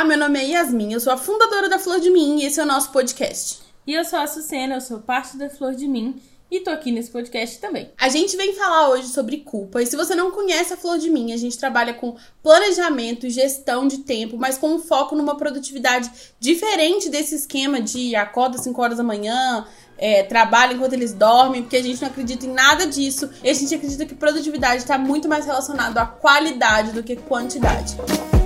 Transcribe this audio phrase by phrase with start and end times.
[0.00, 2.58] Olá, meu nome é Yasmin, eu sou a fundadora da Flor de Mim e esse
[2.58, 3.58] é o nosso podcast.
[3.86, 6.18] E eu sou a Sucena, eu sou parte da Flor de Mim
[6.50, 7.90] e tô aqui nesse podcast também.
[8.00, 9.82] A gente vem falar hoje sobre culpa.
[9.82, 13.30] E se você não conhece a Flor de Mim, a gente trabalha com planejamento e
[13.30, 16.10] gestão de tempo, mas com um foco numa produtividade
[16.40, 19.66] diferente desse esquema de acorda 5 horas da manhã,
[19.98, 23.28] é, trabalha enquanto eles dormem, porque a gente não acredita em nada disso.
[23.44, 27.98] E a gente acredita que produtividade está muito mais relacionado à qualidade do que quantidade.
[28.02, 28.39] Então,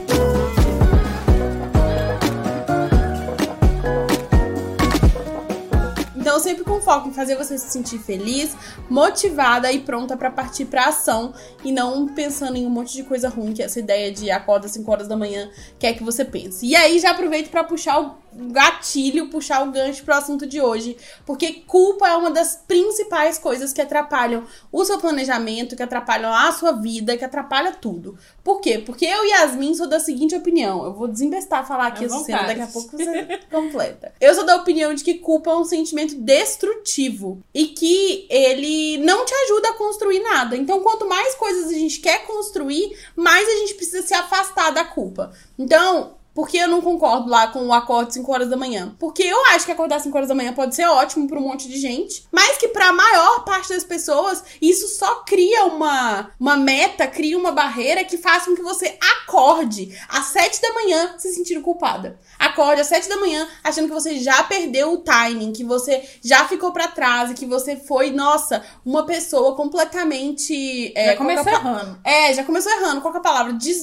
[6.44, 8.54] sempre com foco em fazer você se sentir feliz,
[8.88, 11.32] motivada e pronta para partir para ação
[11.64, 14.90] e não pensando em um monte de coisa ruim que essa ideia de acorda 5
[14.90, 16.66] horas da manhã quer que você pense.
[16.66, 20.96] E aí já aproveito para puxar o gatilho, puxar o gancho pro assunto de hoje,
[21.24, 26.52] porque culpa é uma das principais coisas que atrapalham o seu planejamento, que atrapalham a
[26.52, 28.18] sua vida, que atrapalha tudo.
[28.44, 28.76] Por quê?
[28.76, 30.84] Porque eu e Yasmin sou da seguinte opinião.
[30.84, 34.12] Eu vou desembestar falar aqui essa cena, daqui a pouco você completa.
[34.20, 39.24] Eu sou da opinião de que culpa é um sentimento destrutivo e que ele não
[39.24, 40.56] te ajuda a construir nada.
[40.58, 44.84] Então, quanto mais coisas a gente quer construir, mais a gente precisa se afastar da
[44.84, 45.32] culpa.
[45.58, 48.94] Então, por que eu não concordo lá com o acorde 5 horas da manhã?
[48.98, 51.68] Porque eu acho que acordar 5 horas da manhã pode ser ótimo para um monte
[51.68, 53.33] de gente, mas que para a maior
[53.64, 58.54] parte das pessoas isso só cria uma, uma meta, cria uma barreira que faz com
[58.54, 62.18] que você acorde às 7 da manhã se sentindo culpada.
[62.38, 66.46] Acorde às 7 da manhã achando que você já perdeu o timing, que você já
[66.46, 70.92] ficou para trás e que você foi, nossa, uma pessoa completamente.
[70.94, 72.00] É, já começou errando.
[72.04, 73.00] É, já começou errando.
[73.00, 73.52] Qual é a palavra?
[73.54, 73.82] Des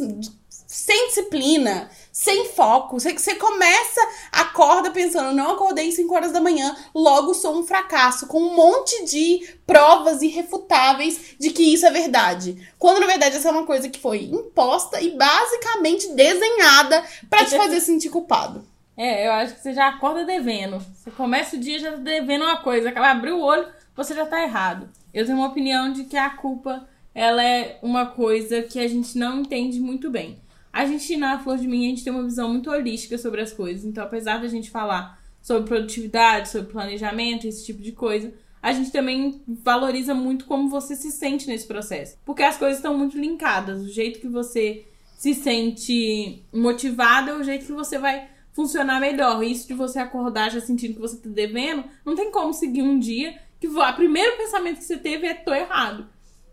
[0.72, 3.00] sem disciplina, sem foco.
[3.00, 8.40] Você, começa, acorda pensando, não acordei 5 horas da manhã, logo sou um fracasso, com
[8.42, 12.70] um monte de provas irrefutáveis de que isso é verdade.
[12.78, 17.56] Quando na verdade essa é uma coisa que foi imposta e basicamente desenhada para te
[17.56, 18.66] fazer sentir culpado.
[18.98, 20.80] É, eu acho que você já acorda devendo.
[20.94, 24.42] Você começa o dia já devendo uma coisa, acaba abrir o olho, você já tá
[24.44, 24.90] errado.
[25.14, 29.18] Eu tenho uma opinião de que a culpa ela é uma coisa que a gente
[29.18, 30.41] não entende muito bem.
[30.72, 33.52] A gente, na Flor de Mim, a gente tem uma visão muito holística sobre as
[33.52, 33.84] coisas.
[33.84, 38.92] Então, apesar da gente falar sobre produtividade, sobre planejamento, esse tipo de coisa, a gente
[38.92, 42.18] também valoriza muito como você se sente nesse processo.
[42.24, 43.82] Porque as coisas estão muito linkadas.
[43.82, 44.86] O jeito que você
[45.18, 49.44] se sente motivado é o jeito que você vai funcionar melhor.
[49.44, 53.00] Isso de você acordar já sentindo que você tá devendo, não tem como seguir um
[53.00, 56.08] dia que o primeiro pensamento que você teve é tô errado.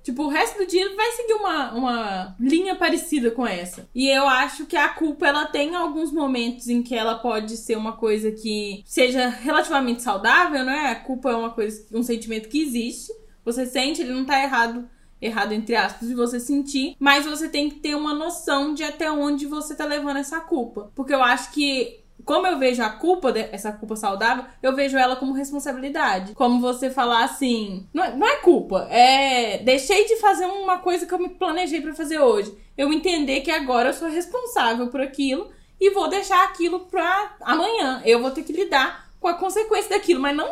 [0.08, 3.86] Tipo, o resto do dia vai seguir uma, uma linha parecida com essa.
[3.94, 7.76] E eu acho que a culpa, ela tem alguns momentos em que ela pode ser
[7.76, 10.86] uma coisa que seja relativamente saudável, né?
[10.92, 13.12] A culpa é uma coisa, um sentimento que existe.
[13.44, 14.88] Você sente, ele não tá errado
[15.20, 19.10] errado entre aspas de você sentir, mas você tem que ter uma noção de até
[19.10, 20.90] onde você tá levando essa culpa.
[20.94, 25.16] Porque eu acho que como eu vejo a culpa, essa culpa saudável, eu vejo ela
[25.16, 26.34] como responsabilidade.
[26.34, 31.06] Como você falar assim, não é, não é culpa, é deixei de fazer uma coisa
[31.06, 32.56] que eu me planejei para fazer hoje.
[32.76, 38.02] Eu entender que agora eu sou responsável por aquilo e vou deixar aquilo pra amanhã.
[38.04, 40.48] Eu vou ter que lidar com a consequência daquilo, mas não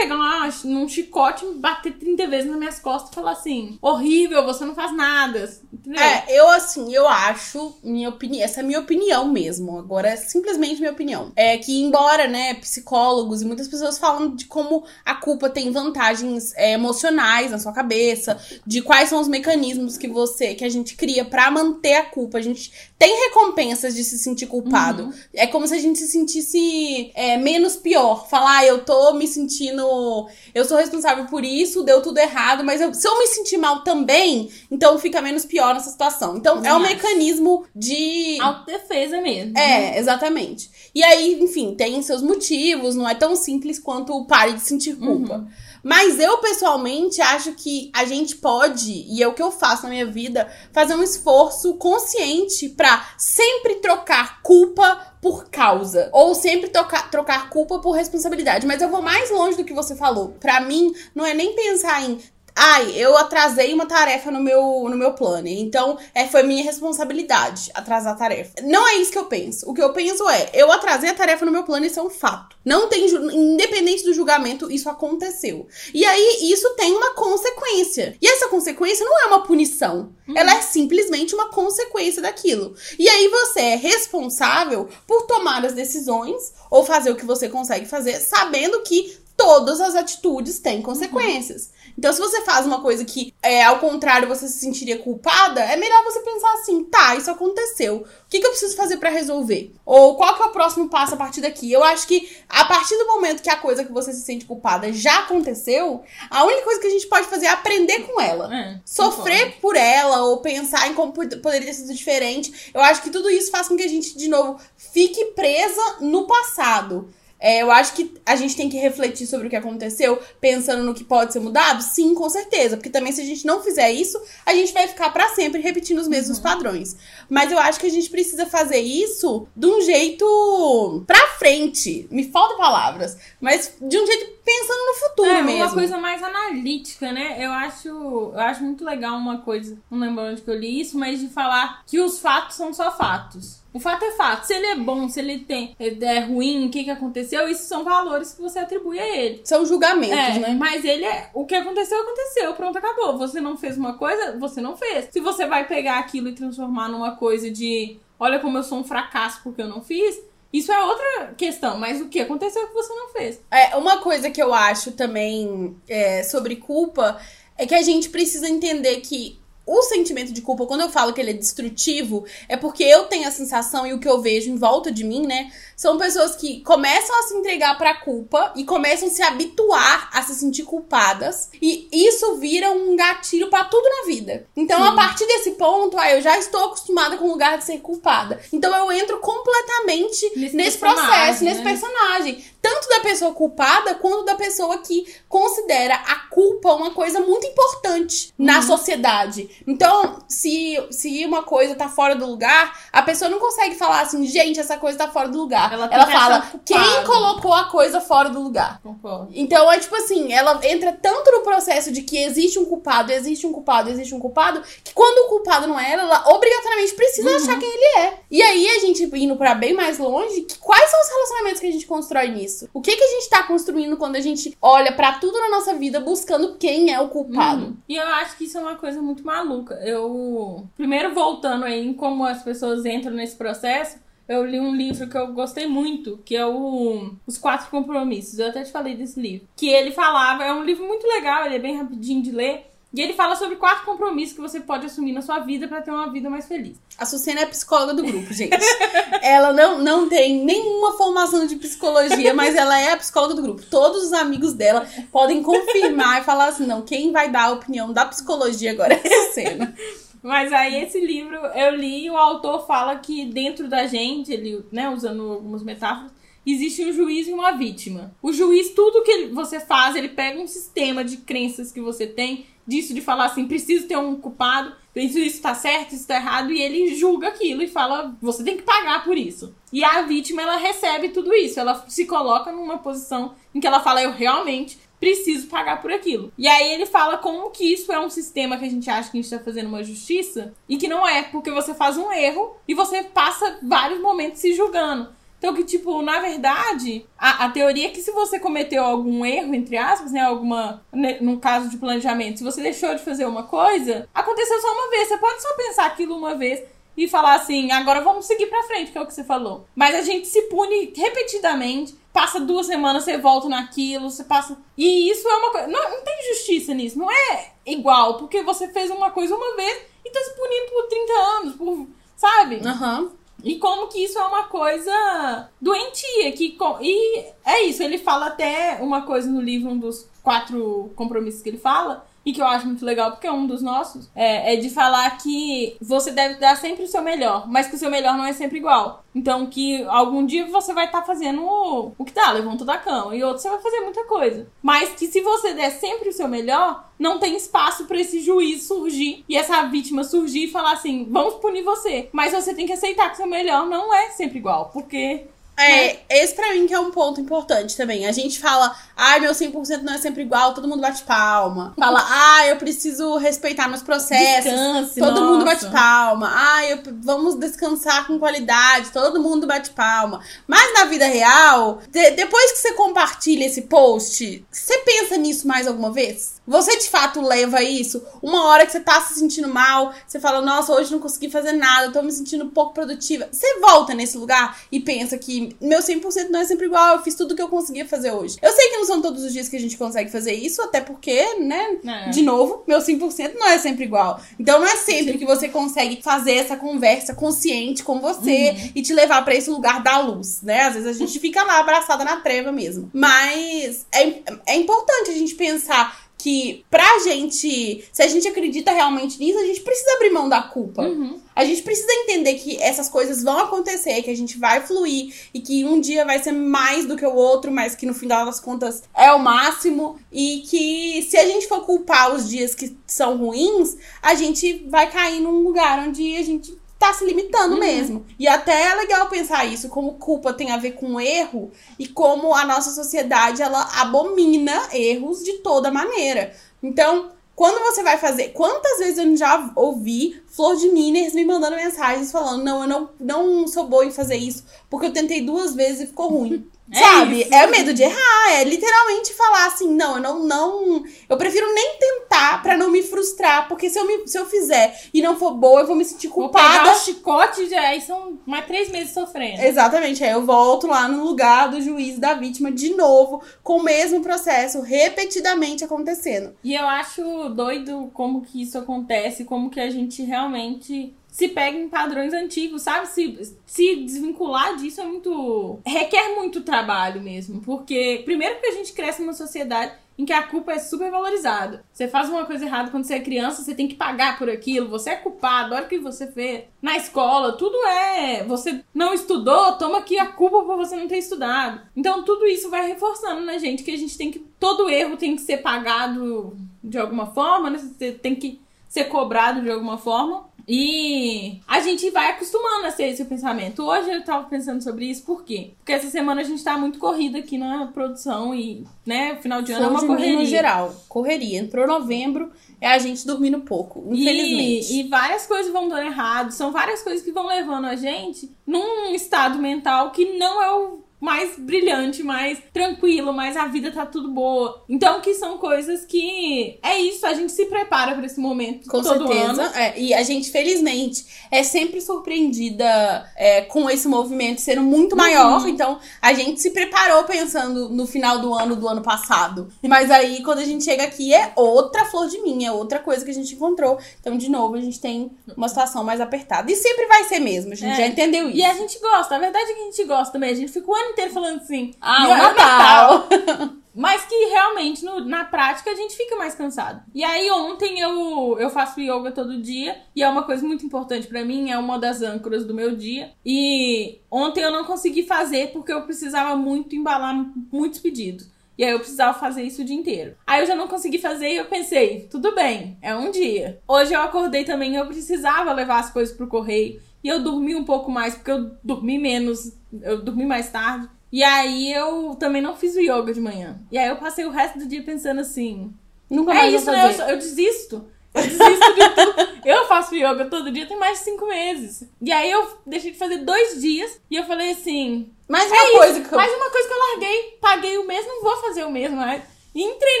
[0.00, 4.64] pegar uma, num chicote, bater 30 vezes nas minhas costas e falar assim: horrível, você
[4.64, 5.50] não faz nada.
[5.72, 6.02] Entendeu?
[6.02, 9.78] É, eu assim, eu acho, minha opinião, essa é minha opinião mesmo.
[9.78, 11.32] Agora é simplesmente minha opinião.
[11.36, 16.54] É que, embora, né, psicólogos e muitas pessoas falam de como a culpa tem vantagens
[16.56, 20.96] é, emocionais na sua cabeça, de quais são os mecanismos que você, que a gente
[20.96, 22.38] cria para manter a culpa.
[22.38, 25.04] A gente tem recompensas de se sentir culpado.
[25.04, 25.12] Uhum.
[25.32, 28.28] É como se a gente se sentisse é, menos pior.
[28.28, 32.78] Falar, ah, eu tô me sentindo eu sou responsável por isso, deu tudo errado, mas
[32.78, 36.36] eu, se eu me sentir mal também, então fica menos pior nessa situação.
[36.36, 38.38] Então é um mecanismo de.
[38.38, 39.56] Autodefesa mesmo.
[39.56, 40.70] É, exatamente.
[40.94, 45.38] E aí, enfim, tem seus motivos, não é tão simples quanto pare de sentir culpa.
[45.38, 45.48] Uhum.
[45.82, 49.90] Mas eu, pessoalmente, acho que a gente pode, e é o que eu faço na
[49.90, 56.08] minha vida, fazer um esforço consciente para sempre trocar culpa por causa.
[56.12, 58.66] Ou sempre trocar, trocar culpa por responsabilidade.
[58.66, 60.34] Mas eu vou mais longe do que você falou.
[60.40, 62.20] Para mim, não é nem pensar em
[62.54, 65.48] Ai, eu atrasei uma tarefa no meu, no meu plano.
[65.48, 68.52] Então, é, foi minha responsabilidade atrasar a tarefa.
[68.62, 69.68] Não é isso que eu penso.
[69.70, 72.10] O que eu penso é, eu atrasei a tarefa no meu plano, isso é um
[72.10, 72.56] fato.
[72.64, 75.66] Não tem, independente do julgamento, isso aconteceu.
[75.94, 78.16] E aí, isso tem uma consequência.
[78.20, 80.12] E essa consequência não é uma punição.
[80.28, 80.36] Uhum.
[80.36, 82.74] Ela é simplesmente uma consequência daquilo.
[82.98, 87.86] E aí, você é responsável por tomar as decisões ou fazer o que você consegue
[87.86, 91.70] fazer, sabendo que todas as atitudes têm consequências.
[92.00, 95.76] Então, se você faz uma coisa que, é, ao contrário, você se sentiria culpada, é
[95.76, 97.96] melhor você pensar assim: tá, isso aconteceu.
[97.96, 99.74] O que, que eu preciso fazer para resolver?
[99.84, 101.70] Ou qual que é o próximo passo a partir daqui?
[101.70, 104.90] Eu acho que a partir do momento que a coisa que você se sente culpada
[104.94, 108.48] já aconteceu, a única coisa que a gente pode fazer é aprender com ela.
[108.54, 109.60] É, Sofrer concordo.
[109.60, 112.70] por ela ou pensar em como pod- poderia ter sido diferente.
[112.72, 116.26] Eu acho que tudo isso faz com que a gente, de novo, fique presa no
[116.26, 117.12] passado.
[117.40, 120.92] É, eu acho que a gente tem que refletir sobre o que aconteceu, pensando no
[120.92, 121.82] que pode ser mudado?
[121.82, 122.76] Sim, com certeza.
[122.76, 125.98] Porque também, se a gente não fizer isso, a gente vai ficar pra sempre repetindo
[125.98, 126.94] os mesmos padrões.
[127.30, 132.06] Mas eu acho que a gente precisa fazer isso de um jeito pra frente.
[132.10, 133.16] Me faltam palavras.
[133.40, 135.62] Mas de um jeito pensando no futuro É, mesmo.
[135.64, 137.36] uma coisa mais analítica, né?
[137.38, 140.98] Eu acho, eu acho muito legal uma coisa, não lembro onde que eu li isso,
[140.98, 143.59] mas de falar que os fatos são só fatos.
[143.72, 144.44] O fato é fato.
[144.44, 147.64] Se ele é bom, se ele tem é, é ruim, o que, que aconteceu, isso
[147.66, 149.40] são valores que você atribui a ele.
[149.44, 150.56] São julgamentos, É, né?
[150.58, 151.30] mas ele é.
[151.32, 152.52] O que aconteceu, aconteceu.
[152.54, 153.16] Pronto, acabou.
[153.18, 155.08] Você não fez uma coisa, você não fez.
[155.10, 158.84] Se você vai pegar aquilo e transformar numa coisa de olha como eu sou um
[158.84, 160.20] fracasso porque eu não fiz,
[160.52, 161.78] isso é outra questão.
[161.78, 163.40] Mas o que aconteceu que você não fez.
[163.50, 167.20] É, uma coisa que eu acho também é, sobre culpa
[167.56, 169.38] é que a gente precisa entender que
[169.70, 173.28] o sentimento de culpa, quando eu falo que ele é destrutivo, é porque eu tenho
[173.28, 175.52] a sensação e o que eu vejo em volta de mim, né?
[175.76, 180.22] São pessoas que começam a se entregar pra culpa e começam a se habituar a
[180.22, 181.50] se sentir culpadas.
[181.62, 184.44] E isso vira um gatilho pra tudo na vida.
[184.56, 187.78] Então, a partir desse ponto, ah, eu já estou acostumada com o lugar de ser
[187.78, 188.40] culpada.
[188.52, 191.70] Então, eu entro completamente Nesse nesse, processo, nesse né?
[191.70, 192.44] personagem.
[192.62, 198.32] Tanto da pessoa culpada quanto da pessoa que considera a culpa uma coisa muito importante
[198.38, 198.62] na Uhum.
[198.62, 199.48] sociedade.
[199.66, 204.26] Então, se, se uma coisa tá fora do lugar, a pessoa não consegue falar assim,
[204.26, 205.72] gente, essa coisa tá fora do lugar.
[205.72, 206.76] Ela Ela, fala, quem
[207.06, 208.80] colocou a coisa fora do lugar?
[208.82, 209.28] Concordo.
[209.34, 213.46] Então é tipo assim, ela entra tanto no processo de que existe um culpado, existe
[213.46, 217.36] um culpado, existe um culpado, que quando o culpado não é ela, ela obrigatoriamente precisa
[217.36, 218.14] achar quem ele é.
[218.30, 221.66] E aí a gente indo pra bem mais longe, que quais são os relacionamentos que
[221.66, 222.49] a gente constrói nisso?
[222.72, 225.74] O que que a gente tá construindo quando a gente olha pra tudo na nossa
[225.74, 227.66] vida buscando quem é o culpado?
[227.66, 227.76] Uhum.
[227.88, 229.74] E eu acho que isso é uma coisa muito maluca.
[229.84, 230.66] Eu.
[230.76, 233.98] Primeiro, voltando aí em como as pessoas entram nesse processo,
[234.30, 238.38] eu li um livro que eu gostei muito, que é o Os Quatro Compromissos.
[238.38, 239.48] Eu até te falei desse livro.
[239.56, 242.69] Que ele falava, é um livro muito legal, ele é bem rapidinho de ler.
[242.92, 245.92] E ele fala sobre quatro compromissos que você pode assumir na sua vida pra ter
[245.92, 246.76] uma vida mais feliz.
[246.98, 248.56] A Sucena é psicóloga do grupo, gente.
[249.22, 253.62] ela não, não tem nenhuma formação de psicologia, mas ela é a psicóloga do grupo.
[253.70, 257.92] Todos os amigos dela podem confirmar e falar assim: não, quem vai dar a opinião
[257.92, 259.74] da psicologia agora é a Sucena.
[260.22, 264.64] Mas aí esse livro eu li e o autor fala que dentro da gente, ele,
[264.70, 266.12] né, usando algumas metáforas,
[266.46, 268.14] existe um juiz e uma vítima.
[268.22, 272.46] O juiz, tudo que você faz, ele pega um sistema de crenças que você tem,
[272.70, 276.52] disso de falar assim, preciso ter um culpado, isso, isso tá certo, isso tá errado,
[276.52, 279.54] e ele julga aquilo e fala, você tem que pagar por isso.
[279.72, 283.80] E a vítima, ela recebe tudo isso, ela se coloca numa posição em que ela
[283.80, 286.32] fala, eu realmente preciso pagar por aquilo.
[286.36, 289.18] E aí ele fala como que isso é um sistema que a gente acha que
[289.18, 292.54] a gente tá fazendo uma justiça e que não é, porque você faz um erro
[292.68, 295.08] e você passa vários momentos se julgando.
[295.40, 299.54] Então que, tipo, na verdade, a, a teoria é que se você cometeu algum erro,
[299.54, 303.44] entre aspas, né, alguma, né, no caso de planejamento, se você deixou de fazer uma
[303.44, 305.08] coisa, aconteceu só uma vez.
[305.08, 306.62] Você pode só pensar aquilo uma vez
[306.94, 309.66] e falar assim, agora vamos seguir pra frente, que é o que você falou.
[309.74, 314.58] Mas a gente se pune repetidamente, passa duas semanas, você volta naquilo, você passa.
[314.76, 315.68] E isso é uma coisa.
[315.68, 319.86] Não, não tem justiça nisso, não é igual, porque você fez uma coisa uma vez
[320.04, 321.86] e tá se punindo por 30 anos, por.
[322.14, 322.60] Sabe?
[322.62, 323.19] Aham.
[323.44, 326.32] E como que isso é uma coisa doentia.
[326.32, 331.42] Que, e é isso, ele fala até uma coisa no livro, um dos quatro compromissos
[331.42, 334.54] que ele fala, e que eu acho muito legal, porque é um dos nossos, é,
[334.54, 337.90] é de falar que você deve dar sempre o seu melhor, mas que o seu
[337.90, 339.04] melhor não é sempre igual.
[339.14, 343.16] Então que algum dia você vai estar fazendo o, o que dá, levanta da cama,
[343.16, 344.46] e outro você vai fazer muita coisa.
[344.62, 348.64] Mas que se você der sempre o seu melhor, não tem espaço pra esse juiz
[348.64, 352.08] surgir e essa vítima surgir e falar assim: vamos punir você.
[352.12, 355.26] Mas você tem que aceitar que o seu melhor não é sempre igual, porque.
[355.62, 358.06] É, esse pra mim que é um ponto importante também.
[358.06, 361.74] A gente fala, ai, meu 100% não é sempre igual, todo mundo bate palma.
[361.78, 364.44] Fala, ah, eu preciso respeitar meus processos.
[364.50, 365.66] Descanse, todo mundo nossa.
[365.68, 366.30] bate palma.
[366.32, 370.20] Ai, eu, vamos descansar com qualidade, todo mundo bate palma.
[370.46, 375.66] Mas na vida real, de- depois que você compartilha esse post, você pensa nisso mais
[375.66, 376.40] alguma vez?
[376.46, 378.02] Você de fato leva isso?
[378.20, 381.52] Uma hora que você tá se sentindo mal, você fala, nossa, hoje não consegui fazer
[381.52, 383.28] nada, tô me sentindo pouco produtiva.
[383.30, 387.14] Você volta nesse lugar e pensa que meu 100% não é sempre igual, eu fiz
[387.14, 388.36] tudo que eu conseguia fazer hoje.
[388.42, 390.80] Eu sei que não são todos os dias que a gente consegue fazer isso, até
[390.80, 392.10] porque, né, É.
[392.10, 394.20] de novo, meu 100% não é sempre igual.
[394.38, 398.92] Então não é sempre que você consegue fazer essa conversa consciente com você e te
[398.92, 400.62] levar pra esse lugar da luz, né?
[400.62, 402.90] Às vezes a gente fica lá abraçada na treva mesmo.
[402.92, 409.18] Mas é, é importante a gente pensar que pra gente, se a gente acredita realmente
[409.18, 410.82] nisso, a gente precisa abrir mão da culpa.
[410.82, 411.18] Uhum.
[411.34, 415.40] A gente precisa entender que essas coisas vão acontecer, que a gente vai fluir e
[415.40, 418.38] que um dia vai ser mais do que o outro, mas que no final das
[418.38, 419.98] contas é o máximo.
[420.12, 424.90] E que se a gente for culpar os dias que são ruins, a gente vai
[424.90, 428.06] cair num lugar onde a gente tá se limitando mesmo.
[428.18, 432.34] E até é legal pensar isso, como culpa tem a ver com erro e como
[432.34, 436.34] a nossa sociedade ela abomina erros de toda maneira.
[436.62, 438.30] Então, quando você vai fazer.
[438.30, 442.90] Quantas vezes eu já ouvi Flor de Miners me mandando mensagens falando: não, eu não,
[442.98, 446.46] não sou boa em fazer isso, porque eu tentei duas vezes e ficou ruim.
[446.72, 447.22] É Sabe?
[447.22, 447.34] isso.
[447.34, 450.84] É o medo de errar, é literalmente falar assim: não, eu não, não.
[451.08, 454.80] Eu prefiro nem tentar pra não me frustrar, porque se eu, me, se eu fizer
[454.94, 456.58] e não for boa, eu vou me sentir Vou culpada.
[456.60, 459.42] pegar o chicote e aí são mais três meses sofrendo.
[459.42, 463.62] Exatamente, aí eu volto lá no lugar do juiz da vítima de novo, com o
[463.62, 466.34] mesmo processo repetidamente acontecendo.
[466.44, 471.58] E eu acho doido como que isso acontece, como que a gente realmente se pega
[471.58, 472.86] em padrões antigos, sabe?
[472.86, 475.58] Se, se desvincular disso é muito.
[475.66, 477.40] requer muito trabalho mesmo.
[477.40, 481.62] Porque, primeiro, que a gente cresce numa sociedade em que a culpa é super valorizada.
[481.70, 484.68] Você faz uma coisa errada quando você é criança, você tem que pagar por aquilo,
[484.68, 486.44] você é culpado, olha o que você fez.
[486.62, 488.24] Na escola, tudo é.
[488.24, 491.60] Você não estudou, toma aqui a culpa por você não ter estudado.
[491.76, 494.20] Então, tudo isso vai reforçando na gente que a gente tem que.
[494.38, 497.58] Todo erro tem que ser pagado de alguma forma, né?
[497.58, 498.40] Você tem que
[498.70, 500.30] ser cobrado de alguma forma.
[500.48, 503.62] E a gente vai acostumando a ser esse pensamento.
[503.62, 505.52] Hoje eu tava pensando sobre isso, por quê?
[505.58, 509.52] Porque essa semana a gente tá muito corrida aqui na produção e, né, final de
[509.52, 510.18] ano é uma Flor de mim, correria.
[510.18, 511.38] no geral, correria.
[511.38, 514.72] Entrou novembro, é a gente dormindo pouco, infelizmente.
[514.72, 516.32] E, e várias coisas vão dando errado.
[516.32, 520.89] São várias coisas que vão levando a gente num estado mental que não é o
[521.00, 524.62] mais brilhante, mais tranquilo, mais a vida tá tudo boa.
[524.68, 528.82] Então, que são coisas que é isso, a gente se prepara pra esse momento Com
[528.82, 529.42] todo certeza.
[529.42, 529.56] ano.
[529.56, 535.46] é, e a gente, felizmente, é sempre surpreendida é, com esse movimento sendo muito maior.
[535.48, 539.48] Então, a gente se preparou pensando no final do ano do ano passado.
[539.62, 543.04] Mas aí, quando a gente chega aqui, é outra flor de mim, é outra coisa
[543.04, 543.78] que a gente encontrou.
[544.00, 546.50] Então, de novo, a gente tem uma situação mais apertada.
[546.50, 547.76] E sempre vai ser mesmo, a gente É.
[547.76, 548.36] já entendeu isso.
[548.38, 550.30] E a gente gosta, a verdade é que a gente gosta também.
[550.30, 551.72] A gente fica o ano inteiro falando assim.
[551.80, 553.08] Ah, "E o olha Natal."
[553.72, 556.82] Mas que realmente, no- na prática, a gente fica mais cansado.
[556.92, 559.76] E aí, ontem eu, eu faço yoga todo dia.
[559.94, 561.50] E é uma coisa muito importante pra mim.
[561.50, 563.12] É uma das âncoras do meu dia.
[563.24, 567.14] E ontem eu não consegui fazer porque eu precisava muito embalar
[567.52, 568.28] muitos pedidos.
[568.58, 570.16] E aí eu precisava fazer isso o dia inteiro.
[570.26, 573.58] Aí eu já não consegui fazer e eu pensei, tudo bem, é um dia.
[573.66, 576.78] Hoje eu acordei também, eu precisava levar as coisas pro correio.
[577.02, 579.52] E eu dormi um pouco mais, porque eu dormi menos,
[579.82, 580.88] eu dormi mais tarde.
[581.12, 583.60] E aí eu também não fiz o yoga de manhã.
[583.70, 585.72] E aí eu passei o resto do dia pensando assim.
[586.08, 586.94] Nunca É mais isso, vou né?
[586.98, 587.84] Eu, eu desisto.
[588.14, 589.30] Eu desisto de tudo.
[589.42, 591.88] Eu faço yoga todo dia tem mais de cinco meses.
[592.02, 595.10] E aí eu deixei de fazer dois dias e eu falei assim.
[595.26, 596.18] Mas É uma isso, coisa que eu...
[596.18, 599.24] mais uma coisa que eu larguei, paguei o mesmo, não vou fazer o mesmo, né?
[599.54, 600.00] E entrei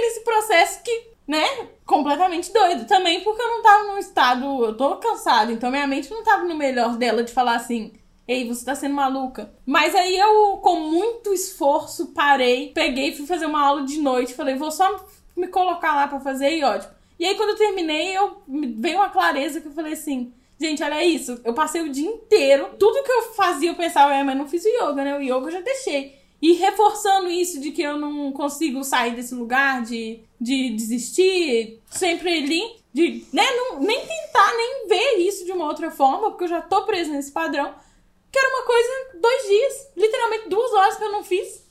[0.02, 2.86] nesse processo que, né, completamente doido.
[2.86, 6.44] Também porque eu não tava num estado, eu tô cansada, então minha mente não tava
[6.44, 7.92] no melhor dela de falar assim,
[8.28, 9.52] ei, você tá sendo maluca.
[9.66, 14.54] Mas aí eu, com muito esforço, parei, peguei, fui fazer uma aula de noite, falei,
[14.54, 15.04] vou só
[15.36, 16.94] me colocar lá pra fazer e ótimo.
[17.18, 18.40] E aí quando eu terminei, eu
[18.78, 20.32] veio uma clareza que eu falei assim,
[20.62, 21.40] Gente, olha isso.
[21.42, 22.68] Eu passei o dia inteiro.
[22.78, 25.16] Tudo que eu fazia, eu pensava, é, mas não fiz o yoga, né?
[25.16, 26.19] O yoga eu já deixei.
[26.40, 32.38] E reforçando isso de que eu não consigo sair desse lugar, de, de desistir, sempre
[32.38, 36.48] ali, de né, não, nem tentar, nem ver isso de uma outra forma, porque eu
[36.48, 37.74] já tô presa nesse padrão.
[38.32, 41.68] Que era uma coisa, dois dias, literalmente duas horas que eu não fiz.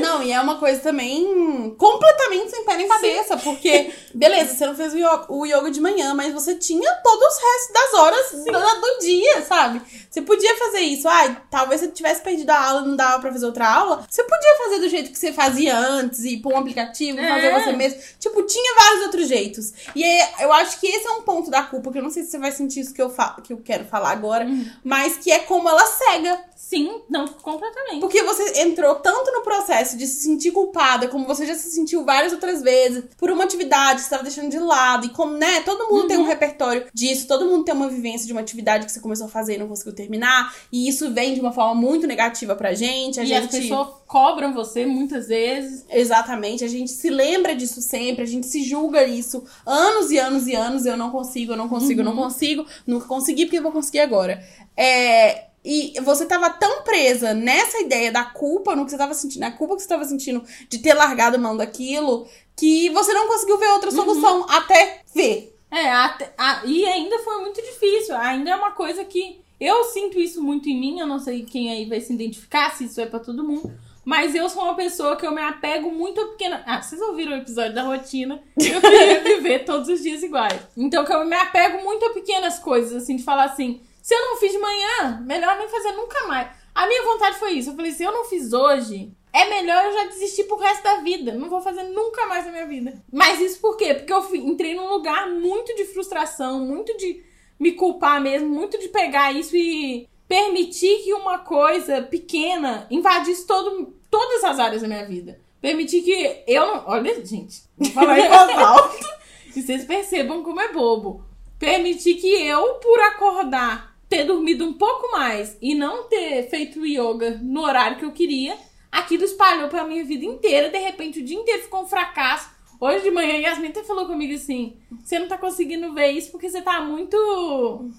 [0.00, 4.74] Não, e é uma coisa também completamente sem pé nem cabeça, porque, beleza, você não
[4.74, 8.30] fez o yoga, o yoga de manhã, mas você tinha todos os restos das horas
[8.32, 9.80] do, do dia, sabe?
[10.10, 11.08] Você podia fazer isso.
[11.08, 14.04] Ah, talvez você tivesse perdido a aula e não dava pra fazer outra aula.
[14.10, 17.28] Você podia fazer do jeito que você fazia antes, ir pra um aplicativo, É.
[17.28, 18.00] fazer você mesmo.
[18.18, 19.72] Tipo, tinha vários outros jeitos.
[19.94, 22.24] E aí, eu acho que esse é um ponto da culpa, que eu não sei
[22.24, 24.46] se você vai sentir isso que eu, que eu quero falar agora,
[24.82, 26.40] mas que é como ela cega.
[26.56, 28.00] Sim, não, completamente.
[28.00, 31.70] Porque você entrou tanto no no processo de se sentir culpada, como você já se
[31.70, 35.32] sentiu várias outras vezes, por uma atividade que você estava deixando de lado, e como,
[35.32, 38.86] né, todo mundo tem um repertório disso, todo mundo tem uma vivência de uma atividade
[38.86, 41.74] que você começou a fazer e não conseguiu terminar, e isso vem de uma forma
[41.74, 43.18] muito negativa pra gente.
[43.18, 45.84] A e gente as pessoas cobram você muitas vezes.
[45.90, 50.46] Exatamente, a gente se lembra disso sempre, a gente se julga isso anos e anos
[50.46, 50.86] e anos.
[50.86, 54.00] Eu não consigo, eu não consigo, eu não consigo, nunca consegui porque eu vou conseguir
[54.00, 54.42] agora.
[54.76, 59.40] É, e você tava tão presa nessa ideia da culpa, no que você tava sentindo,
[59.40, 62.26] na culpa que você tava sentindo de ter largado a mão daquilo,
[62.56, 65.56] que você não conseguiu ver outra solução até ver.
[65.70, 68.14] É, até- a- e ainda foi muito difícil.
[68.16, 70.98] Ainda é uma coisa que eu sinto isso muito em mim.
[71.00, 73.72] Eu não sei quem aí vai se identificar, se isso é pra todo mundo.
[74.04, 76.62] Mas eu sou uma pessoa que eu me apego muito a pequena.
[76.66, 78.42] Ah, vocês ouviram o episódio da rotina?
[78.56, 80.60] Eu queria viver todos os dias iguais.
[80.76, 84.20] Então que eu me apego muito a pequenas coisas, assim, de falar assim: se eu
[84.20, 86.48] não fiz de manhã, melhor nem fazer nunca mais.
[86.74, 87.70] A minha vontade foi isso.
[87.70, 90.96] Eu falei: se eu não fiz hoje, é melhor eu já desistir pro resto da
[90.96, 91.32] vida.
[91.32, 93.02] Não vou fazer nunca mais na minha vida.
[93.12, 93.94] Mas isso por quê?
[93.94, 97.22] Porque eu fui- entrei num lugar muito de frustração, muito de
[97.60, 103.94] me culpar mesmo, muito de pegar isso e permitir que uma coisa pequena invadisse todo,
[104.10, 105.38] todas as áreas da minha vida.
[105.60, 106.84] Permitir que eu não.
[106.88, 109.20] Olha, gente, vou falar em voz alta.
[109.54, 111.24] E vocês percebam como é bobo.
[111.58, 117.40] Permitir que eu, por acordar, ter dormido um pouco mais e não ter feito yoga
[117.42, 118.54] no horário que eu queria,
[118.90, 120.68] aquilo espalhou pra minha vida inteira.
[120.68, 122.50] De repente, o dia inteiro ficou um fracasso.
[122.78, 126.50] Hoje de manhã, Yasmin até falou comigo assim: você não tá conseguindo ver isso porque
[126.50, 127.16] você tá muito.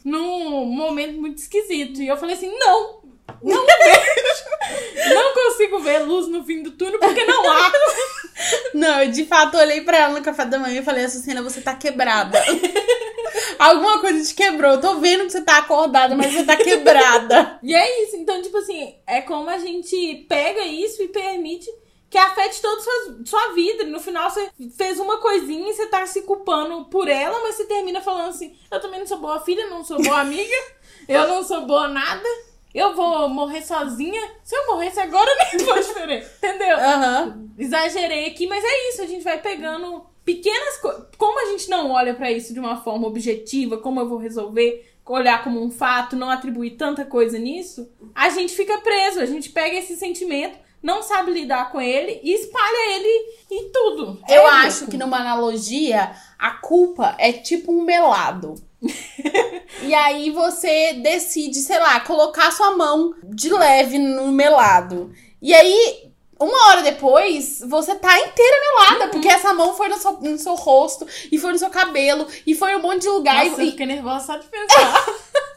[0.05, 2.00] num momento muito esquisito.
[2.00, 3.01] E eu falei assim: não!
[3.42, 5.13] Não vejo!
[5.13, 7.72] não consigo ver luz no fim do túnel porque não há!
[8.74, 11.62] Não, eu de fato olhei pra ela no café da manhã e falei, Açucena, você
[11.62, 12.44] tá quebrada.
[13.60, 14.74] Alguma coisa te quebrou.
[14.74, 17.60] Eu tô vendo que você tá acordada, mas você tá quebrada.
[17.63, 18.15] E é isso.
[18.18, 21.70] Então, tipo assim, é como a gente pega isso e permite
[22.10, 23.86] que afete toda a sua, sua vida.
[23.86, 27.65] No final, você fez uma coisinha e você tá se culpando por ela, mas você
[27.65, 30.56] termina falando assim: eu também não sou boa filha, não sou boa amiga,
[31.08, 32.27] eu não sou boa nada.
[32.74, 34.22] Eu vou morrer sozinha.
[34.44, 36.32] Se eu morresse agora, nem faz diferença.
[36.38, 36.77] Entendeu?
[36.77, 37.50] Aham.
[37.58, 39.01] Exagerei aqui, mas é isso.
[39.01, 41.06] A gente vai pegando pequenas coisas.
[41.18, 44.89] Como a gente não olha pra isso de uma forma objetiva, como eu vou resolver,
[45.06, 49.20] olhar como um fato, não atribuir tanta coisa nisso, a gente fica preso.
[49.20, 54.19] A gente pega esse sentimento, não sabe lidar com ele e espalha ele em tudo.
[54.28, 58.56] Eu É acho que numa analogia, a culpa é tipo um melado.
[59.84, 65.12] e aí você decide, sei lá, colocar sua mão de leve no melado.
[65.41, 70.12] E aí, uma hora depois, você tá inteira melada, porque essa mão foi no seu,
[70.19, 73.46] no seu rosto, e foi no seu cabelo, e foi um monte de lugar.
[73.46, 75.06] Nossa, e, eu fiquei nervosa só de pensar.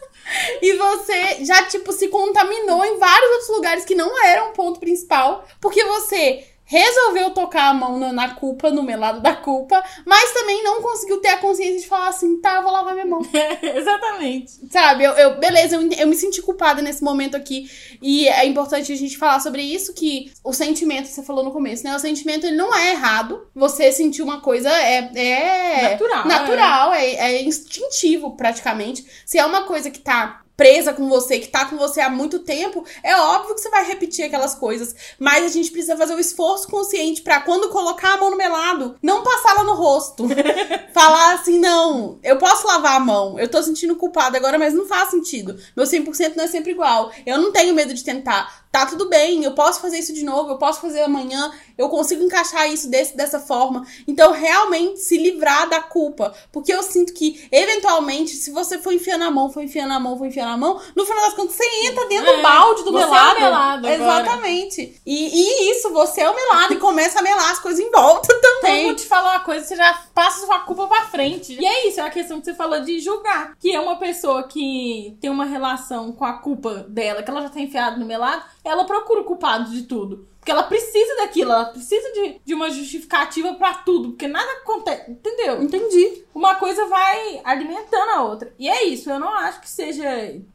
[0.62, 4.78] e você já, tipo, se contaminou em vários outros lugares que não eram o ponto
[4.78, 10.32] principal, porque você resolveu tocar a mão na, na culpa, no melado da culpa, mas
[10.32, 13.22] também não conseguiu ter a consciência de falar assim, tá, vou lavar minha mão.
[13.62, 14.52] Exatamente.
[14.70, 17.70] Sabe, eu, eu- beleza, eu, eu me senti culpada nesse momento aqui.
[18.02, 21.84] E é importante a gente falar sobre isso, que o sentimento, você falou no começo,
[21.84, 21.94] né?
[21.94, 23.46] O sentimento, ele não é errado.
[23.54, 25.10] Você sentir uma coisa é...
[25.14, 29.06] é Natural, Natural, é, é instintivo, praticamente.
[29.24, 32.38] Se é uma coisa que tá presa com você, que tá com você há muito
[32.38, 34.94] tempo, é óbvio que você vai repetir aquelas coisas.
[35.18, 38.96] Mas a gente precisa fazer o esforço consciente pra quando colocar a mão no melado,
[39.02, 40.26] não passar lá no rosto.
[40.92, 44.86] Falar assim, não, eu posso lavar a mão, eu tô sentindo culpada agora, mas não
[44.86, 45.58] faz sentido.
[45.76, 47.12] Meu 100% não é sempre igual.
[47.26, 48.64] Eu não tenho medo de tentar.
[48.76, 52.22] Tá tudo bem, eu posso fazer isso de novo, eu posso fazer amanhã, eu consigo
[52.22, 53.86] encaixar isso desse, dessa forma.
[54.06, 56.34] Então, realmente, se livrar da culpa.
[56.52, 60.18] Porque eu sinto que, eventualmente, se você for enfiando a mão, for enfiando a mão,
[60.18, 62.92] for enfiando a mão, no final das contas, você entra dentro É, do balde do
[62.92, 63.40] você é o melado.
[63.40, 63.88] melado.
[63.88, 65.00] Exatamente.
[65.04, 65.28] E,
[65.68, 68.86] e isso, você é o melado e começa a melar as coisas em volta também.
[68.86, 71.54] mundo te falou uma coisa, você já passa sua culpa pra frente.
[71.60, 73.54] E é isso, é a questão que você falou de julgar.
[73.58, 77.48] Que é uma pessoa que tem uma relação com a culpa dela, que ela já
[77.48, 80.26] tá enfiada no melado, ela procura o culpado de tudo.
[80.46, 84.10] Porque ela precisa daquilo, ela precisa de, de uma justificativa pra tudo.
[84.10, 85.60] Porque nada acontece, entendeu?
[85.60, 86.22] Entendi.
[86.32, 88.54] Uma coisa vai alimentando a outra.
[88.56, 90.04] E é isso, eu não acho que seja,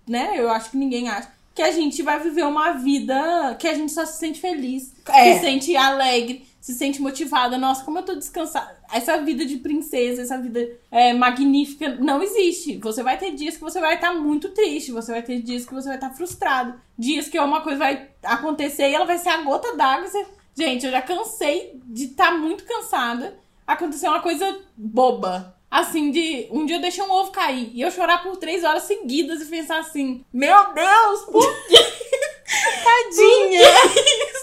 [0.08, 0.32] né?
[0.38, 1.30] Eu acho que ninguém acha.
[1.54, 5.34] Que a gente vai viver uma vida que a gente só se sente feliz, É.
[5.34, 7.58] se sente alegre, se sente motivada.
[7.58, 8.80] Nossa, como eu tô descansada.
[8.94, 12.78] Essa vida de princesa, essa vida é, magnífica, não existe.
[12.78, 15.74] Você vai ter dias que você vai estar muito triste, você vai ter dias que
[15.74, 16.80] você vai estar frustrado.
[16.98, 20.08] Dias que uma coisa vai acontecer e ela vai ser a gota d'água.
[20.08, 20.26] Você...
[20.56, 23.38] Gente, eu já cansei de estar muito cansada.
[23.66, 25.58] Aconteceu uma coisa boba.
[25.70, 26.48] Assim, de.
[26.52, 29.46] Um dia eu deixei um ovo cair e eu chorar por três horas seguidas e
[29.46, 31.46] pensar assim: Meu Deus, por
[32.84, 33.62] Tadinha.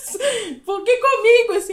[0.09, 0.61] Isso?
[0.65, 0.99] Por que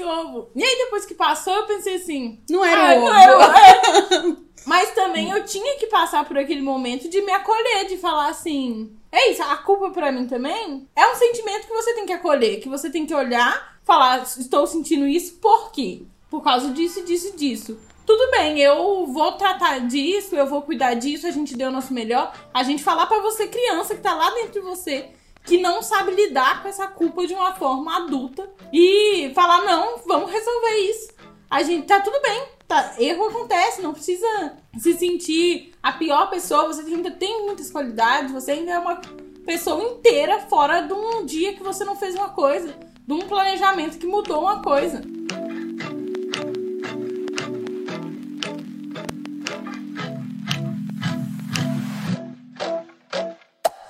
[0.06, 0.50] novo.
[0.56, 2.40] E aí, depois que passou, eu pensei assim.
[2.50, 3.58] Não era ah, o não ovo.
[3.58, 4.46] era é.
[4.66, 8.96] Mas também eu tinha que passar por aquele momento de me acolher, de falar assim.
[9.12, 12.60] É isso, a culpa pra mim também é um sentimento que você tem que acolher,
[12.60, 16.02] que você tem que olhar, falar, estou sentindo isso, por quê?
[16.32, 17.80] Por causa disso, disso, disso.
[18.08, 21.94] Tudo bem, eu vou tratar disso, eu vou cuidar disso, a gente deu o nosso
[21.94, 22.34] melhor.
[22.52, 25.12] A gente falar pra você, criança, que tá lá dentro de você,
[25.46, 30.32] que não sabe lidar com essa culpa de uma forma adulta e falar, não, vamos
[30.32, 31.14] resolver isso.
[31.50, 36.68] A gente tá tudo bem, tá, erro acontece, não precisa se sentir a pior pessoa,
[36.68, 39.00] você ainda tem muitas qualidades, você ainda é uma
[39.46, 42.76] pessoa inteira fora de um dia que você não fez uma coisa,
[43.08, 45.02] de um planejamento que mudou uma coisa.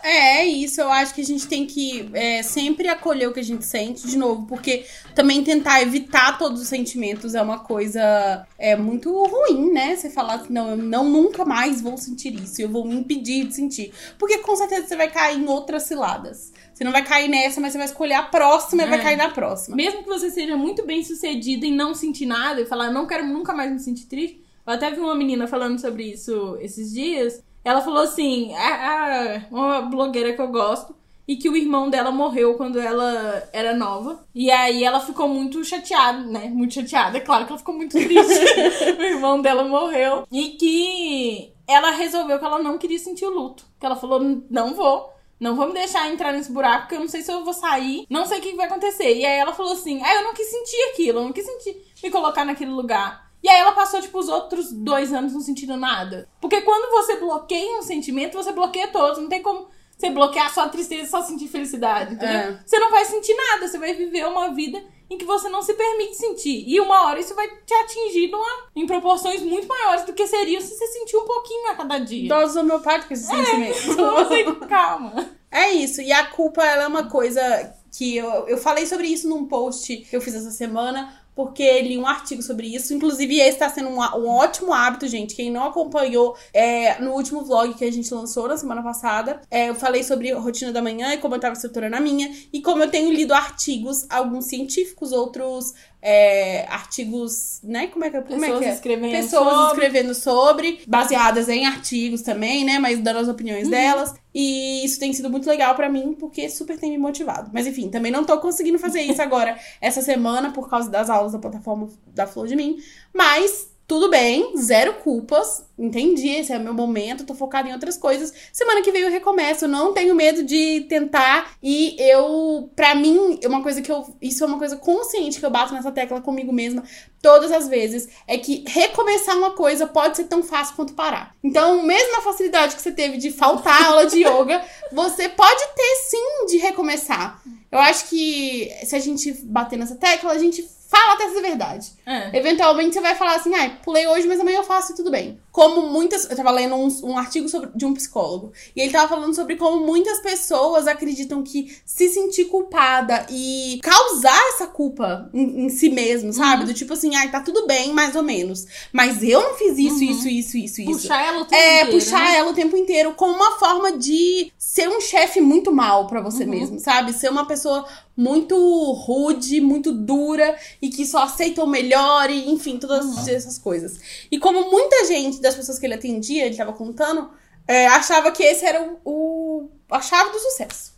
[0.05, 0.79] É, é isso.
[0.79, 4.05] Eu acho que a gente tem que é, sempre acolher o que a gente sente,
[4.07, 9.71] de novo, porque também tentar evitar todos os sentimentos é uma coisa é, muito ruim,
[9.73, 9.95] né?
[9.95, 13.45] Você falar assim, não, eu não nunca mais vou sentir isso, eu vou me impedir
[13.45, 13.91] de sentir.
[14.19, 16.53] Porque com certeza você vai cair em outras ciladas.
[16.71, 19.01] Você não vai cair nessa, mas você vai escolher a próxima e vai É.
[19.01, 19.75] cair na próxima.
[19.75, 23.25] Mesmo que você seja muito bem sucedida em não sentir nada e falar, não quero
[23.25, 24.39] nunca mais me sentir triste.
[24.67, 27.41] Eu até vi uma menina falando sobre isso esses dias.
[27.65, 30.95] Ela falou assim: a, a- uma blogueira que eu gosto,
[31.27, 34.23] e que o irmão dela morreu quando ela era nova.
[34.33, 36.47] E aí ela ficou muito chateada, né?
[36.49, 37.17] Muito chateada.
[37.17, 38.13] É claro que ela ficou muito triste.
[38.97, 40.27] o irmão dela morreu.
[40.31, 43.65] E que ela resolveu que ela não queria sentir o luto.
[43.79, 45.13] Que ela falou: não vou.
[45.37, 48.05] Não vou me deixar entrar nesse buraco, porque eu não sei se eu vou sair,
[48.09, 49.17] não sei o que vai acontecer.
[49.17, 51.75] E aí ela falou assim: ah, eu não quis sentir aquilo, eu não quis sentir
[52.01, 53.24] me colocar naquele lugar.
[53.45, 56.27] E aí ela passou, tipo, os outros dois anos não sentindo nada.
[56.41, 59.19] Porque quando você bloqueia um sentimento, você bloqueia todos.
[59.19, 62.39] Não tem como você bloquear só a tristeza e só sentir felicidade, entendeu?
[62.39, 62.59] É.
[62.65, 65.75] Você não vai sentir nada, você vai viver uma vida em que você não se
[65.75, 66.63] permite sentir.
[66.67, 70.59] E uma hora isso vai te atingir numa, em proporções muito maiores do que seria
[70.59, 72.27] se você sentir um pouquinho a cada dia.
[72.27, 73.85] Doses homeopáticas de sentimentos.
[73.93, 75.29] Então, assim, calma.
[75.51, 76.01] É isso.
[76.01, 79.97] E a culpa, ela é uma coisa que eu, eu falei sobre isso num post
[79.97, 82.93] que eu fiz essa semana, porque li um artigo sobre isso.
[82.93, 85.35] Inclusive, esse tá sendo um, um ótimo hábito, gente.
[85.35, 89.69] Quem não acompanhou é, no último vlog que a gente lançou na semana passada, é,
[89.69, 92.33] eu falei sobre rotina da manhã e como eu tava estruturando a minha.
[92.53, 97.87] E como eu tenho lido artigos, alguns científicos, outros é, artigos, né?
[97.87, 98.73] Como é que, como é, Pessoas que é?
[98.73, 99.67] escrevendo Pessoas sobre.
[99.67, 102.79] escrevendo sobre, baseadas em artigos também, né?
[102.79, 104.13] Mas dando as opiniões delas.
[104.33, 107.49] E isso tem sido muito legal pra mim, porque super tem me motivado.
[107.53, 111.31] Mas enfim, também não tô conseguindo fazer isso agora, essa semana, por causa das aulas
[111.31, 112.77] da plataforma da Flor de Mim.
[113.13, 115.63] Mas tudo bem, zero culpas.
[115.77, 118.33] Entendi, esse é o meu momento, tô focada em outras coisas.
[118.51, 121.51] Semana que vem eu recomeço, não tenho medo de tentar.
[121.61, 124.15] E eu, pra mim, é uma coisa que eu.
[124.21, 126.83] Isso é uma coisa consciente que eu bato nessa tecla comigo mesma
[127.21, 128.09] todas as vezes.
[128.27, 131.35] É que recomeçar uma coisa pode ser tão fácil quanto parar.
[131.43, 135.63] Então, mesmo na facilidade que você teve de faltar a aula de yoga, você pode
[135.75, 137.39] ter sim de recomeçar.
[137.71, 141.91] Eu acho que se a gente bater nessa tecla, a gente fala até ser verdade.
[142.05, 142.37] É.
[142.37, 145.39] Eventualmente você vai falar assim, ai, pulei hoje, mas amanhã eu faço e tudo bem.
[145.51, 146.29] Como muitas.
[146.29, 148.51] Eu tava lendo um, um artigo sobre, de um psicólogo.
[148.75, 154.39] E ele tava falando sobre como muitas pessoas acreditam que se sentir culpada e causar
[154.49, 156.65] essa culpa em, em si mesmo, sabe?
[156.65, 158.65] Do tipo assim, ai, tá tudo bem, mais ou menos.
[158.91, 160.91] Mas eu não fiz isso, isso, isso, isso, isso.
[160.91, 162.37] Puxar ela o tempo É, inteiro, puxar né?
[162.37, 166.43] ela o tempo inteiro como uma forma de ser um chefe muito mal pra você
[166.43, 166.49] Uhum.
[166.49, 167.13] mesmo, sabe?
[167.13, 168.55] Ser uma pessoa muito
[168.93, 173.27] rude, muito dura e que só aceita o melhor e, enfim, todas Uhum.
[173.29, 173.97] essas coisas.
[174.31, 177.29] E como muita gente das pessoas que ele atendia, ele tava contando,
[177.67, 180.93] é, achava que esse era o, o- a chave do sucesso.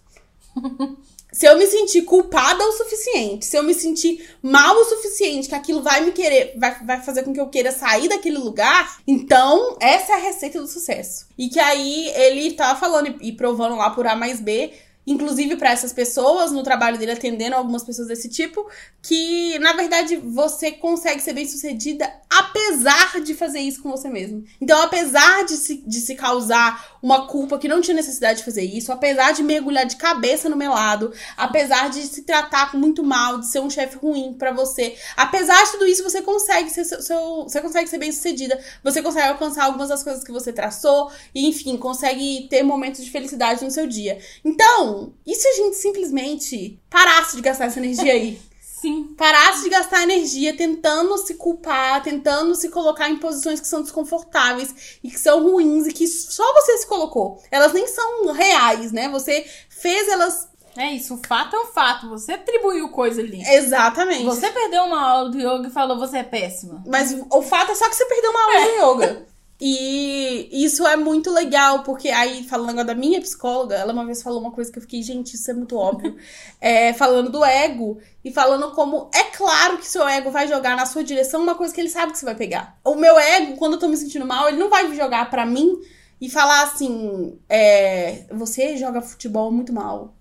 [1.29, 5.53] Se eu me sentir culpada o suficiente, se eu me sentir mal o suficiente, que
[5.53, 9.75] aquilo vai me querer, vai, vai fazer com que eu queira sair daquele lugar, então
[9.79, 11.27] essa é a receita do sucesso.
[11.37, 14.71] E que aí ele tava falando e, e provando lá por A mais B,
[15.07, 18.69] inclusive pra essas pessoas, no trabalho dele atendendo algumas pessoas desse tipo,
[19.01, 24.43] que na verdade você consegue ser bem sucedida apesar de fazer isso com você mesmo.
[24.61, 28.63] Então, apesar de se, de se causar uma culpa que não tinha necessidade de fazer
[28.63, 33.47] isso, apesar de mergulhar de cabeça no melado, apesar de se tratar muito mal, de
[33.47, 37.43] ser um chefe ruim pra você, apesar de tudo isso, você consegue ser seu, seu-
[37.43, 41.47] você consegue ser bem sucedida, você consegue alcançar algumas das coisas que você traçou, e
[41.47, 44.19] enfim, consegue ter momentos de felicidade no seu dia.
[44.43, 48.39] Então, e se a gente simplesmente parasse de gastar essa energia aí?
[48.79, 49.15] Sim.
[49.17, 54.99] parasse de gastar energia tentando se culpar, tentando se colocar em posições que são desconfortáveis
[55.03, 57.41] e que são ruins e que só você se colocou.
[57.49, 59.09] Elas nem são reais, né?
[59.09, 62.07] Você fez elas É isso, o fato é um fato.
[62.09, 63.41] Você atribuiu coisa ali.
[63.49, 64.23] Exatamente.
[64.25, 66.83] Você perdeu uma aula de yoga e falou você é péssima.
[66.85, 69.27] Mas o fato é só que você perdeu uma aula de yoga.
[69.59, 74.21] E isso é muito legal, porque aí, falando agora da minha psicóloga, ela uma vez
[74.21, 76.15] falou uma coisa que eu fiquei, gente, isso é muito óbvio.
[76.59, 80.87] É, falando do ego e falando como é claro que seu ego vai jogar na
[80.87, 82.79] sua direção uma coisa que ele sabe que você vai pegar.
[82.83, 85.77] O meu ego, quando eu tô me sentindo mal, ele não vai jogar pra mim
[86.19, 90.16] e falar assim: é, você joga futebol muito mal.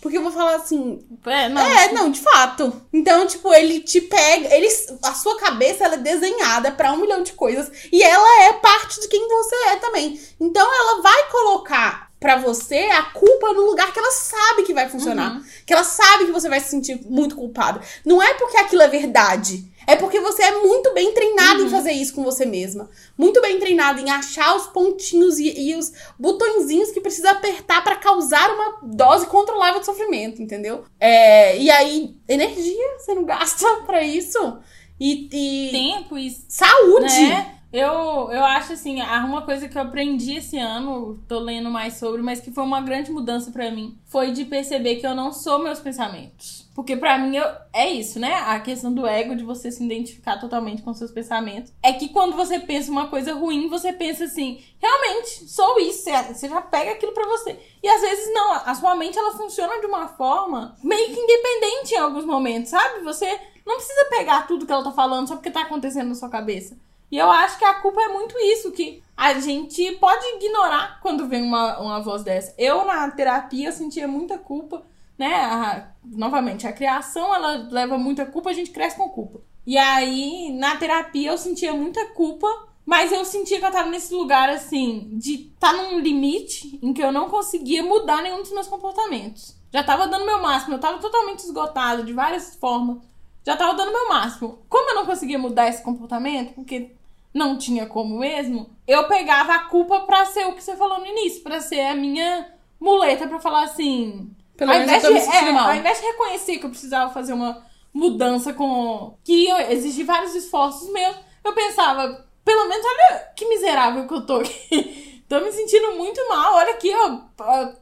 [0.00, 1.04] Porque eu vou falar assim.
[1.24, 1.62] É, não.
[1.62, 2.82] É, não, de fato.
[2.92, 4.54] Então, tipo, ele te pega.
[4.54, 4.68] Ele,
[5.02, 7.70] a sua cabeça ela é desenhada pra um milhão de coisas.
[7.92, 10.20] E ela é parte de quem você é também.
[10.40, 14.88] Então, ela vai colocar pra você a culpa no lugar que ela sabe que vai
[14.88, 15.40] funcionar.
[15.64, 17.80] Que ela sabe que você vai se sentir muito culpada.
[18.04, 19.64] Não é porque aquilo é verdade.
[19.86, 22.90] É porque você é muito bem treinado em fazer isso com você mesma.
[23.16, 27.96] Muito bem treinado em achar os pontinhos e, e os botõezinhos que precisa apertar pra
[27.96, 30.84] causar uma dose controlável de sofrimento, entendeu?
[30.98, 34.58] É, e aí, energia, você não gasta pra isso.
[34.98, 37.28] E, e Tempo e saúde.
[37.28, 37.55] né?
[37.78, 42.22] Eu, eu acho assim, uma coisa que eu aprendi esse ano, tô lendo mais sobre,
[42.22, 45.58] mas que foi uma grande mudança pra mim, foi de perceber que eu não sou
[45.58, 46.66] meus pensamentos.
[46.74, 48.32] Porque pra mim eu, é isso, né?
[48.46, 51.70] A questão do ego, de você se identificar totalmente com seus pensamentos.
[51.82, 56.04] É que quando você pensa uma coisa ruim, você pensa assim, realmente, sou isso.
[56.32, 57.58] Você- já pega aquilo pra você.
[57.82, 61.92] E às vezes não, a sua mente ela funciona de uma forma meio que independente
[61.94, 63.00] em alguns momentos, sabe?
[63.04, 63.26] Você
[63.66, 66.78] não precisa pegar tudo que ela tá falando só porque tá acontecendo na sua cabeça.
[67.10, 71.28] E eu acho que a culpa é muito isso, que a gente pode ignorar quando
[71.28, 72.54] vem uma, uma voz dessa.
[72.58, 74.82] Eu, na terapia, sentia muita culpa,
[75.16, 75.34] né?
[75.34, 79.40] A- novamente, a criação, ela leva muita culpa, a gente cresce com culpa.
[79.66, 82.46] E aí, na terapia, eu sentia muita culpa,
[82.84, 86.92] mas eu sentia que eu tava nesse lugar, assim, de estar tá num limite em
[86.92, 89.56] que eu não conseguia mudar nenhum dos meus comportamentos.
[89.72, 92.98] Já tava dando meu máximo, eu tava totalmente esgotado de várias formas
[93.46, 94.58] já tava dando meu máximo.
[94.68, 96.95] Como eu não conseguia mudar esse comportamento, porque
[97.36, 101.06] não tinha como mesmo, eu pegava a culpa pra ser o que você falou no
[101.06, 102.48] início, pra ser a minha
[102.80, 104.30] muleta pra falar assim.
[104.56, 105.68] Pelo ao menos eu invés de- é, mal.
[105.68, 109.16] Ao invés de reconhecer que eu precisava fazer uma mudança com.
[109.22, 114.24] que eu exigir vários esforços meus, eu pensava, pelo menos olha que miserável que eu
[114.26, 115.04] tô aqui.
[115.28, 116.54] Tô me sentindo muito mal.
[116.54, 117.18] Olha aqui, ó.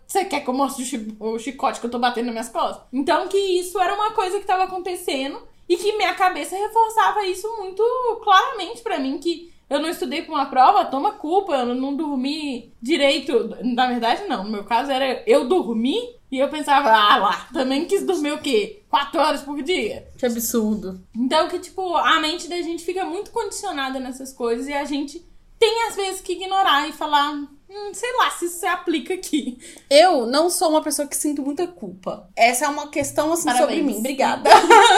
[0.06, 0.82] Você quer que eu mostre
[1.20, 2.86] o chicote que eu tô batendo nas minhas costas?
[2.90, 7.48] Então, que isso era uma coisa que tava acontecendo e que minha cabeça reforçava isso
[7.58, 7.82] muito
[8.22, 9.18] claramente pra mim.
[9.18, 11.54] Que eu não estudei pra uma prova, toma culpa.
[11.54, 13.56] Eu não dormi direito.
[13.62, 14.44] Na verdade, não.
[14.44, 15.98] No meu caso, era eu dormi
[16.30, 18.82] e eu pensava, ah lá, também quis dormir o quê?
[18.90, 20.08] Quatro horas por dia?
[20.18, 21.00] Que absurdo.
[21.16, 25.24] Então que, tipo, a mente da gente fica muito condicionada nessas coisas e a gente
[25.58, 27.40] tem, às vezes, que ignorar e falar,
[27.74, 29.58] hum, sei lá, se isso se aplica aqui.
[29.90, 32.28] Eu não sou uma pessoa que sinto muita culpa.
[32.36, 33.68] Essa é uma questão assim Parabéns.
[33.68, 33.98] sobre mim.
[33.98, 34.48] Obrigada.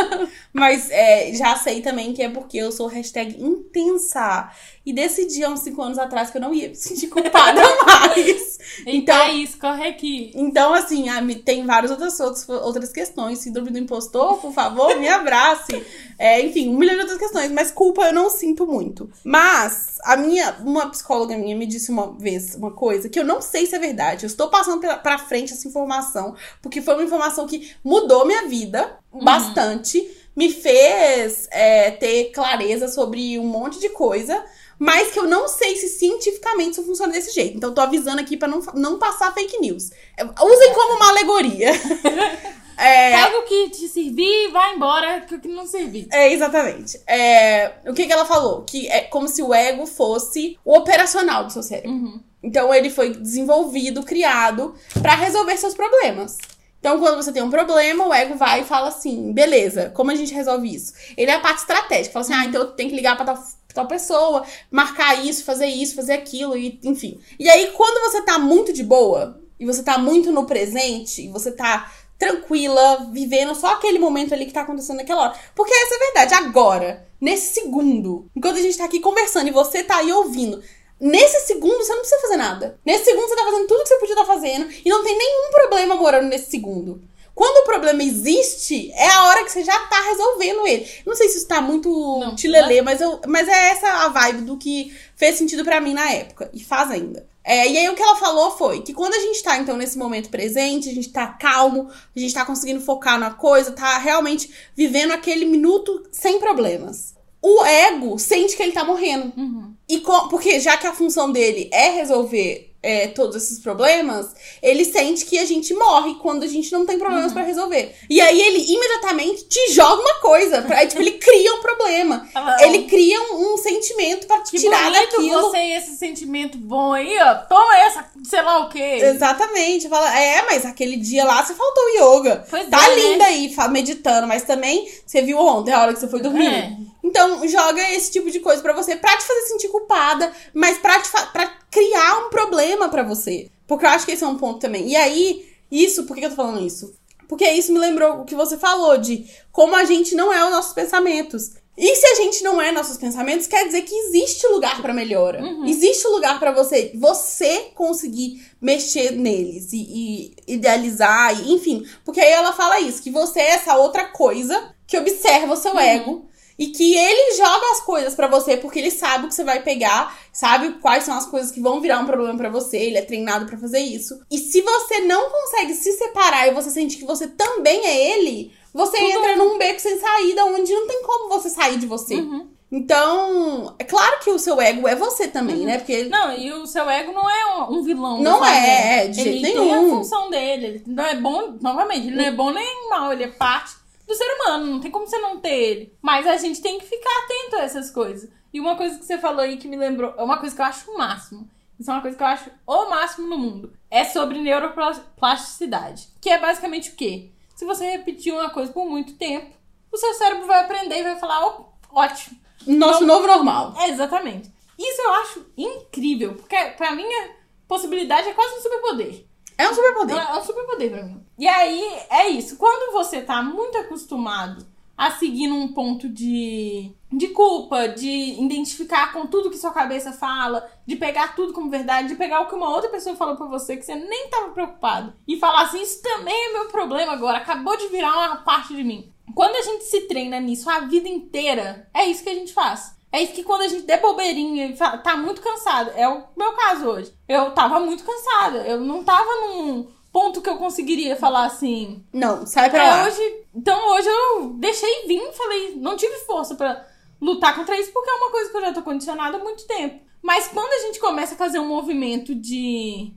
[0.52, 4.50] Mas é, já sei também que é porque eu sou hashtag intensa.
[4.84, 8.58] E decidi há uns 5 anos atrás que eu não ia me sentir culpada mais.
[8.86, 10.30] Então, é isso, corre aqui.
[10.34, 11.06] Então, assim,
[11.44, 13.40] tem várias outras, outras, outras questões.
[13.40, 15.84] Síndrome do impostor, por favor, me abrace.
[16.18, 17.50] É, enfim, um milhão de outras questões.
[17.50, 19.10] Mas culpa eu não sinto muito.
[19.24, 23.40] Mas a minha, uma psicóloga minha me disse uma vez uma coisa que eu não
[23.40, 24.24] sei se é verdade.
[24.24, 28.98] Eu estou passando pra frente essa informação, porque foi uma informação que mudou minha vida
[29.12, 30.09] bastante.
[30.35, 34.44] Me fez é, ter clareza sobre um monte de coisa.
[34.79, 37.57] Mas que eu não sei se cientificamente isso funciona desse jeito.
[37.57, 39.90] Então, eu tô avisando aqui pra não, não passar fake news.
[40.18, 41.70] É, Usem como uma alegoria.
[42.79, 46.09] É, Pega o que te servir e vai embora que o que não servir.
[46.12, 47.00] é, exatamente.
[47.07, 48.64] É, o que, que ela falou?
[48.64, 51.90] Que é como se o ego fosse o operacional do seu cérebro.
[51.90, 52.20] Uhum.
[52.46, 56.38] Então ele foi desenvolvido, criado pra resolver seus problemas.
[56.78, 60.14] Então, quando você tem um problema, o ego vai e fala assim: beleza, como a
[60.14, 60.92] gente resolve isso?
[61.16, 63.42] Ele é a parte estratégica, fala assim: ah, então eu tenho que ligar pra tal,
[63.74, 67.18] tal pessoa, marcar isso, fazer isso, fazer aquilo, e, enfim.
[67.37, 71.28] E aí, quando você tá muito de boa, e você tá muito no presente, e
[71.28, 75.35] você tá tranquila, vivendo só aquele momento ali que tá acontecendo naquela hora.
[75.56, 79.52] Porque essa é a verdade, agora, nesse segundo, enquanto a gente tá aqui conversando e
[79.52, 80.62] você tá aí ouvindo,
[80.98, 82.78] Nesse segundo, você não precisa fazer nada.
[82.85, 85.50] Nesse segundo, você tá fazendo tudo que você podia estar fazendo e não tem nenhum
[85.50, 87.02] problema morando nesse segundo.
[87.37, 90.88] Quando o problema existe, é a hora que você já tá resolvendo ele.
[91.04, 94.40] Não sei se isso tá muito Não, tilelê, mas, eu, mas é essa a vibe
[94.46, 96.50] do que fez sentido pra mim na época.
[96.54, 97.26] E faz ainda.
[97.44, 99.98] É, e aí o que ela falou foi que quando a gente tá, então, nesse
[99.98, 104.50] momento presente, a gente tá calmo, a gente tá conseguindo focar na coisa, tá realmente
[104.74, 107.14] vivendo aquele minuto sem problemas.
[107.42, 109.32] O ego sente que ele tá morrendo.
[109.37, 109.75] Uhum.
[109.88, 114.29] E co- porque já que a função dele é resolver é, todos esses problemas,
[114.62, 117.92] ele sente que a gente morre quando a gente não tem problemas pra resolver.
[118.09, 120.62] E aí ele imediatamente te joga uma coisa.
[120.62, 122.29] Pra, tipo, ele cria um problema.
[122.33, 125.40] Fala, Ele cria um, um sentimento pra te Que tirar daquilo.
[125.51, 127.35] você esse sentimento bom aí, ó.
[127.49, 128.99] Toma essa, sei lá o quê.
[129.03, 129.88] Exatamente.
[129.88, 132.46] Fala, é, mas aquele dia lá você faltou yoga.
[132.49, 132.94] Pois tá é, né?
[133.03, 136.46] linda aí, fa- meditando, mas também você viu ontem a hora que você foi dormir.
[136.46, 136.70] É.
[137.06, 141.00] Então, joga esse tipo de coisa pra você, pra te fazer sentir culpada, mas pra,
[141.00, 143.48] te pra criar um problema pra você.
[143.64, 144.88] Porque eu acho que esse é um ponto também.
[144.88, 146.92] E aí, isso, por que eu tô falando isso?
[147.28, 150.50] Porque isso me lembrou o que você falou, de como a gente não é os
[150.50, 151.52] nossos pensamentos.
[151.78, 155.40] E se a gente não é nossos pensamentos, quer dizer que existe lugar pra melhora.
[155.68, 161.86] Existe lugar pra você, você conseguir mexer neles e, e idealizar, e, enfim.
[162.04, 165.78] Porque aí ela fala isso, que você é essa outra coisa que observa o seu
[165.78, 166.26] ego
[166.58, 169.62] e que ele joga as coisas pra você porque ele sabe o que você vai
[169.62, 173.02] pegar, sabe quais são as coisas que vão virar um problema pra você, ele é
[173.02, 174.18] treinado pra fazer isso.
[174.30, 178.52] E se você não consegue se separar e você sente que você também é ele,
[178.72, 182.14] você entra num beco sem saída onde não tem como você sair de você.
[182.16, 182.48] Uhum.
[182.70, 185.78] Então, é claro que o seu ego é você também, né?
[185.78, 188.20] Porque ele Não, e o seu ego não é um- vilão.
[188.22, 189.12] Não é, vida.
[189.14, 189.90] de ele jeito tem a nenhum.
[189.90, 190.66] função dele.
[190.66, 193.72] Ele não é bom, novamente, ele não é bom nem mal, ele é parte
[194.06, 194.66] do ser humano.
[194.66, 195.92] Não tem como você não ter ele.
[196.00, 198.30] Mas a gente tem que ficar atento a essas coisas.
[198.52, 200.66] E uma coisa que você falou aí que me lembrou, é uma coisa que eu
[200.66, 201.48] acho o máximo.
[201.78, 203.72] Isso é uma coisa que eu acho o máximo no mundo.
[203.90, 206.08] É sobre neuroplasticidade.
[206.20, 207.30] Que é basicamente o quê?
[207.54, 209.54] Se você repetir uma coisa por muito tempo,
[209.92, 212.38] o seu cérebro vai aprender e vai falar, "Ó, ótimo.
[212.66, 213.74] nosso novo normal.
[213.78, 214.50] É, exatamente.
[214.78, 217.28] Isso eu acho incrível, porque pra mim a
[217.68, 219.25] possibilidade é quase um superpoder.
[219.58, 220.16] É um superpoder.
[220.16, 221.24] É um superpoder pra mim.
[221.38, 222.56] E aí é isso.
[222.56, 224.66] Quando você tá muito acostumado
[224.96, 230.66] a seguir num ponto de, de culpa, de identificar com tudo que sua cabeça fala,
[230.86, 233.76] de pegar tudo como verdade, de pegar o que uma outra pessoa falou pra você
[233.76, 237.76] que você nem tava preocupado e falar assim: Isso também é meu problema agora, acabou
[237.76, 239.12] de virar uma parte de mim.
[239.34, 242.95] Quando a gente se treina nisso a vida inteira, é isso que a gente faz.
[243.16, 245.90] É isso que quando a gente der bobeirinha e fala, tá muito cansado.
[245.96, 247.14] É o meu caso hoje.
[247.29, 248.59] Eu tava muito cansada.
[248.59, 252.05] Eu não tava num ponto que eu conseguiria falar assim.
[252.12, 253.07] Não, sai pra É, lá.
[253.07, 256.87] hoje, então hoje eu deixei vir, falei, não tive força pra
[257.20, 260.05] lutar contra isso porque é uma coisa que eu já tô condicionada há muito tempo.
[260.22, 263.12] Mas quando a gente começa a fazer um movimento de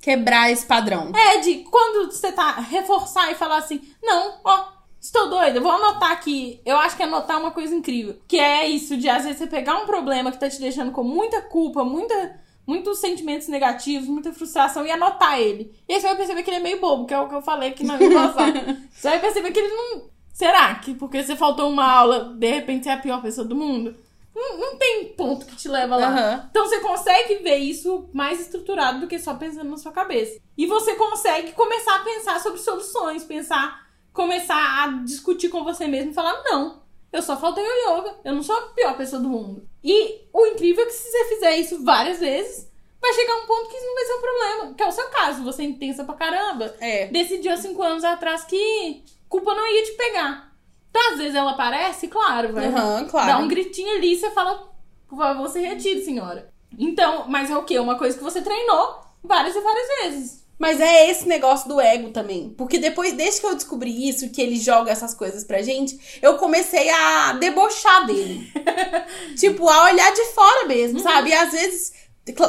[0.00, 1.12] Quebrar esse padrão.
[1.14, 4.64] é, de quando você tá reforçar e falar assim, não, ó,
[5.06, 6.60] estou doida, vou anotar aqui.
[6.64, 8.16] Eu acho que anotar é uma coisa incrível.
[8.26, 11.04] Que é isso, de às vezes você pegar um problema que tá te deixando com
[11.04, 15.74] muita culpa, muita, muitos sentimentos negativos, muita frustração e anotar ele.
[15.88, 17.42] E aí você vai perceber que ele é meio bobo, que é o que eu
[17.42, 18.32] falei aqui na minha.
[18.90, 20.08] Você vai perceber que ele não.
[20.32, 23.54] Será que porque você faltou uma aula, de repente você é a pior pessoa do
[23.54, 23.94] mundo?
[24.34, 26.08] Não, não tem ponto que te leva lá.
[26.08, 26.48] Aham.
[26.50, 30.40] Então você consegue ver isso mais estruturado do que só pensando na sua cabeça.
[30.56, 33.83] E você consegue começar a pensar sobre soluções, pensar,
[34.14, 38.32] começar a discutir com você mesmo e falar: não, eu só faltei o yoga, eu
[38.32, 39.68] não sou a pior pessoa do mundo.
[39.82, 43.68] E o incrível é que se você fizer isso várias vezes, vai chegar um ponto
[43.68, 44.74] que isso não vai ser um problema.
[44.74, 46.74] Que é o seu caso, você é intensa pra caramba.
[46.80, 47.08] É.
[47.08, 50.54] Decidiu há cinco anos atrás que culpa não ia te pegar.
[50.88, 53.26] Então, às vezes ela aparece, claro, vai Aham, claro.
[53.26, 54.72] dá um gritinho ali e você fala,
[55.08, 56.48] por favor, se retire, senhora.
[56.78, 57.80] Então, mas é o quê?
[57.80, 60.43] Uma coisa que você treinou várias e várias vezes.
[60.58, 62.54] Mas é esse negócio do ego também.
[62.56, 66.36] Porque depois, desde que eu descobri isso, que ele joga essas coisas pra gente, eu
[66.36, 68.48] comecei a debochar dele.
[69.38, 71.30] tipo, a olhar de fora mesmo, sabe?
[71.30, 72.04] E às vezes.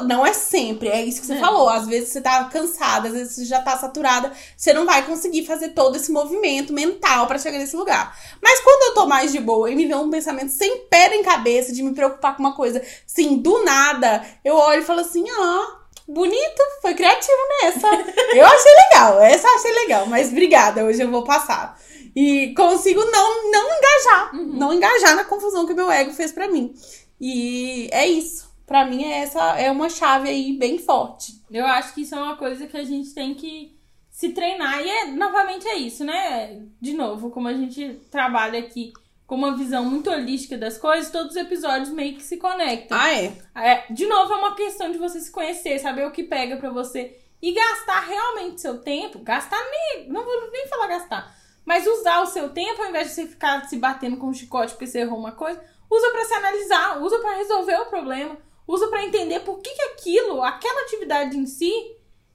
[0.07, 1.39] Não é sempre, é isso que você É.
[1.39, 1.67] falou.
[1.67, 5.45] Às vezes você tá cansada, às vezes você já tá saturada, você não vai conseguir
[5.45, 8.17] fazer todo esse movimento mental pra chegar nesse lugar.
[8.41, 11.23] Mas quando eu tô mais de boa e me vem um pensamento sem pé em
[11.23, 15.25] cabeça de me preocupar com uma coisa, assim, do nada, eu olho e falo assim:
[15.29, 17.87] ah, bonito, foi criativo nessa.
[18.35, 21.79] Eu achei legal, essa achei legal, mas obrigada, hoje eu vou passar.
[22.15, 26.47] E consigo não, não engajar, não engajar na confusão que o meu ego fez pra
[26.47, 26.73] mim.
[27.19, 28.45] E é isso.
[28.65, 31.33] Pra mim, é essa é uma chave aí bem forte.
[31.51, 33.77] Eu acho que isso é uma coisa que a gente tem que
[34.09, 34.81] se treinar.
[34.81, 36.63] E é, novamente é isso, né?
[36.81, 38.91] De novo, como a gente trabalha aqui
[39.27, 42.97] com uma visão muito holística das coisas, todos os episódios meio que se conectam.
[42.97, 43.33] Ah, é?
[43.55, 46.69] É, de novo, é uma questão de você se conhecer, saber o que pega pra
[46.69, 49.19] você e gastar realmente seu tempo.
[49.19, 50.07] Gastar nem.
[50.09, 51.35] Não vou nem falar gastar.
[51.65, 54.73] Mas usar o seu tempo, ao invés de você ficar se batendo com um chicote
[54.73, 55.59] porque você errou uma coisa,
[55.89, 59.81] usa pra se analisar, usa pra resolver o problema, usa pra entender por que, que
[59.81, 61.73] aquilo, aquela atividade em si,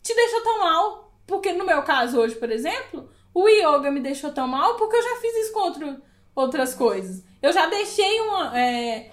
[0.02, 1.12] te deixou tão mal.
[1.28, 5.02] Porque no meu caso hoje, por exemplo, o yoga me deixou tão mal porque eu
[5.02, 6.02] já fiz isso com outro-
[6.40, 7.22] outras coisas.
[7.42, 8.58] Eu já deixei uma.
[8.58, 9.10] é,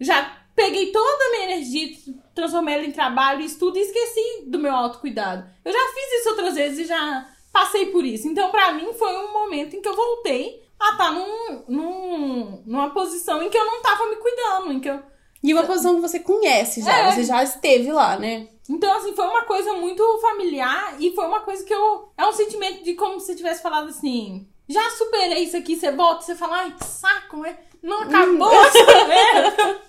[0.00, 1.96] já peguei toda a minha energia,
[2.34, 5.48] transformei ela em trabalho, estudo e esqueci do meu autocuidado.
[5.64, 8.26] Eu já fiz isso outras vezes e já passei por isso.
[8.26, 12.90] Então, pra mim, foi um momento em que eu voltei a estar num, num, numa
[12.90, 15.00] posição em que eu não tava me cuidando, em que eu
[15.42, 17.12] E uma posição que você conhece já, É.
[17.12, 18.48] você já esteve lá, né?
[18.68, 22.10] Então, assim, foi uma coisa muito familiar e foi uma coisa que eu.
[22.18, 24.46] É um sentimento de como se você tivesse falado assim.
[24.68, 27.58] Já superei isso aqui, você volta você fala, ai, que saco, né?
[27.82, 29.80] Não acabou essa merda.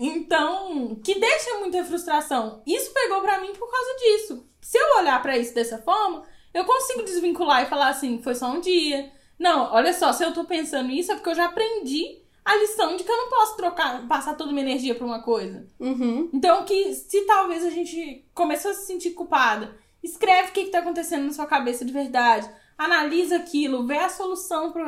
[0.00, 2.62] Então, que deixa muita frustração.
[2.64, 4.46] Isso pegou pra mim por causa disso.
[4.60, 6.22] Se eu olhar pra isso dessa forma,
[6.54, 9.10] eu consigo desvincular e falar assim, foi só um dia.
[9.36, 12.96] Não, olha só, se eu tô pensando isso é porque eu já aprendi a lição
[12.96, 15.66] de que eu não posso trocar, passar toda minha energia pra uma coisa.
[15.78, 16.30] Uhum.
[16.32, 20.70] Então, que se talvez a gente começou a se sentir culpada, escreve o que, que
[20.70, 22.48] tá acontecendo na sua cabeça de verdade,
[22.78, 24.84] analisa aquilo, vê a solução pro,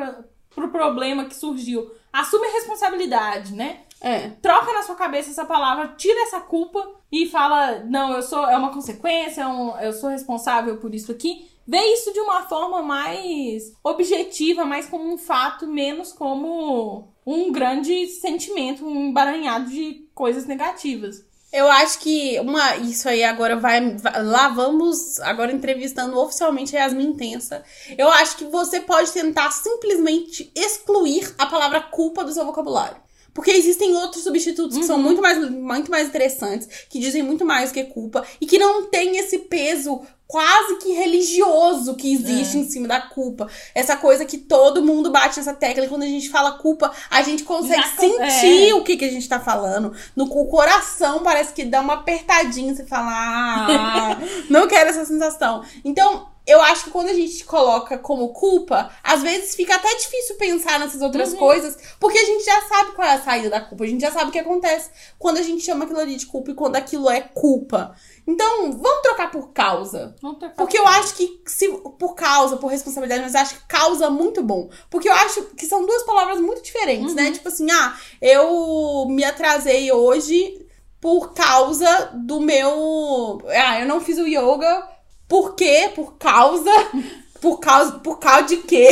[0.55, 3.81] pro problema que surgiu, assume a responsabilidade, né?
[3.99, 4.29] É.
[4.41, 8.57] Troca na sua cabeça essa palavra, tira essa culpa e fala: não, eu sou, é
[8.57, 11.47] uma consequência, é um- eu sou responsável por isso aqui.
[11.67, 18.07] Vê isso de uma forma mais objetiva, mais como um fato, menos como um grande
[18.07, 21.23] sentimento, um embaranhado de coisas negativas.
[21.51, 27.07] Eu acho que uma, isso aí agora vai, Lá vamos agora entrevistando oficialmente a Yasmin
[27.07, 27.63] Intensa.
[27.97, 32.97] Eu acho que você pode tentar simplesmente excluir a palavra culpa do seu vocabulário.
[33.33, 37.69] Porque existem outros substitutos que são muito mais, muito mais interessantes, que dizem muito mais
[37.69, 40.01] do que culpa, e que não tem esse peso
[40.31, 43.49] quase que religioso que existe em cima da culpa.
[43.75, 47.21] Essa coisa que todo mundo bate nessa tecla, e quando a gente fala culpa, a
[47.21, 48.73] gente consegue Já sentir é.
[48.73, 49.93] o que, que a gente tá falando.
[50.15, 54.17] No co- coração parece que dá uma apertadinha, você fala, ah,
[54.49, 55.65] não quero essa sensação.
[55.83, 60.37] Então, eu acho que quando a gente coloca como culpa, às vezes fica até difícil
[60.37, 63.83] pensar nessas outras coisas, porque a gente já sabe qual é a saída da culpa,
[63.83, 66.51] a gente já sabe o que acontece quando a gente chama aquilo ali de culpa
[66.51, 67.93] e quando aquilo é culpa.
[68.25, 70.15] Então, vamos trocar por causa.
[70.21, 73.67] Vamos trocar Porque eu acho que se por causa, por responsabilidade, mas eu acho que
[73.67, 74.69] causa muito bom.
[74.89, 77.31] Porque eu acho que são duas palavras muito diferentes, né?
[77.31, 80.65] Tipo assim, ah, eu me atrasei hoje
[80.99, 83.41] por causa do meu.
[83.49, 84.87] Ah, eu não fiz o yoga.
[85.27, 85.91] Por quê?
[85.95, 86.71] Por causa.
[87.41, 87.93] Por causa.
[87.99, 88.87] Por causa de quê?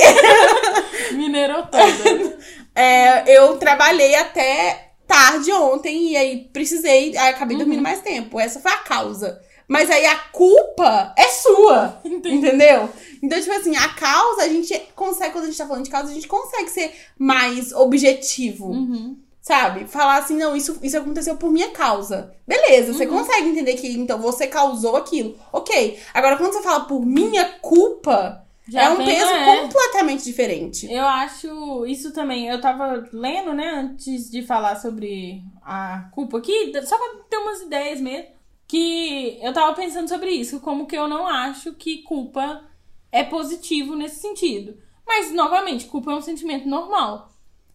[1.11, 2.39] Mineirou toda.
[2.75, 8.39] É, eu trabalhei até tarde ontem e aí precisei, aí acabei dormindo mais tempo.
[8.39, 9.41] Essa foi a causa.
[9.67, 11.99] Mas aí a culpa é sua.
[12.05, 12.37] Entendi.
[12.37, 12.89] Entendeu?
[13.21, 16.11] Então, tipo assim, a causa, a gente consegue, quando a gente tá falando de causa,
[16.11, 18.67] a gente consegue ser mais objetivo.
[18.67, 19.17] Uhum.
[19.41, 19.87] Sabe?
[19.87, 22.33] Falar assim, não, isso, isso aconteceu por minha causa.
[22.47, 22.97] Beleza, Uhum.
[22.97, 25.35] você consegue entender que então você causou aquilo.
[25.51, 25.97] Ok.
[26.13, 29.45] Agora, quando você fala por minha culpa, Já é um vem- peso é.
[29.61, 30.91] completamente diferente.
[30.91, 32.47] Eu acho isso também.
[32.47, 37.61] Eu tava lendo, né, antes de falar sobre a culpa aqui, só pra ter umas
[37.61, 38.27] ideias mesmo.
[38.67, 42.63] Que eu tava pensando sobre isso, como que eu não acho que culpa
[43.11, 44.77] é positivo nesse sentido.
[45.07, 47.31] Mas, novamente, culpa é um sentimento normal.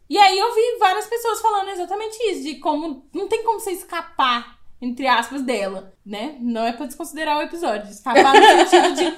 [0.09, 3.72] E aí eu vi várias pessoas falando exatamente isso, de como não tem como você
[3.72, 6.36] escapar, entre aspas, dela, né?
[6.40, 9.14] Não é pra desconsiderar o episódio, escapar no sentido de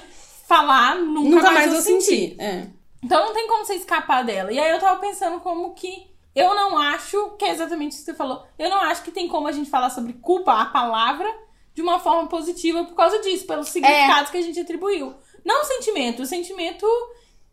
[0.47, 2.05] falar nunca, Nunca mais, mais sentir.
[2.05, 2.41] sentir.
[2.41, 2.67] É.
[3.03, 4.51] Então não tem como você escapar dela.
[4.51, 8.11] E aí eu tava pensando como que eu não acho, que é exatamente isso que
[8.11, 11.27] você falou, eu não acho que tem como a gente falar sobre culpa, a palavra,
[11.73, 15.15] de uma forma positiva por causa disso, pelos significados que a gente atribuiu.
[15.43, 16.85] Não o sentimento, o sentimento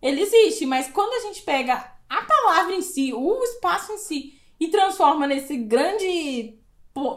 [0.03, 4.39] ele existe, mas quando a gente pega a palavra em si, o espaço em si,
[4.61, 6.59] e transforma nesse grande,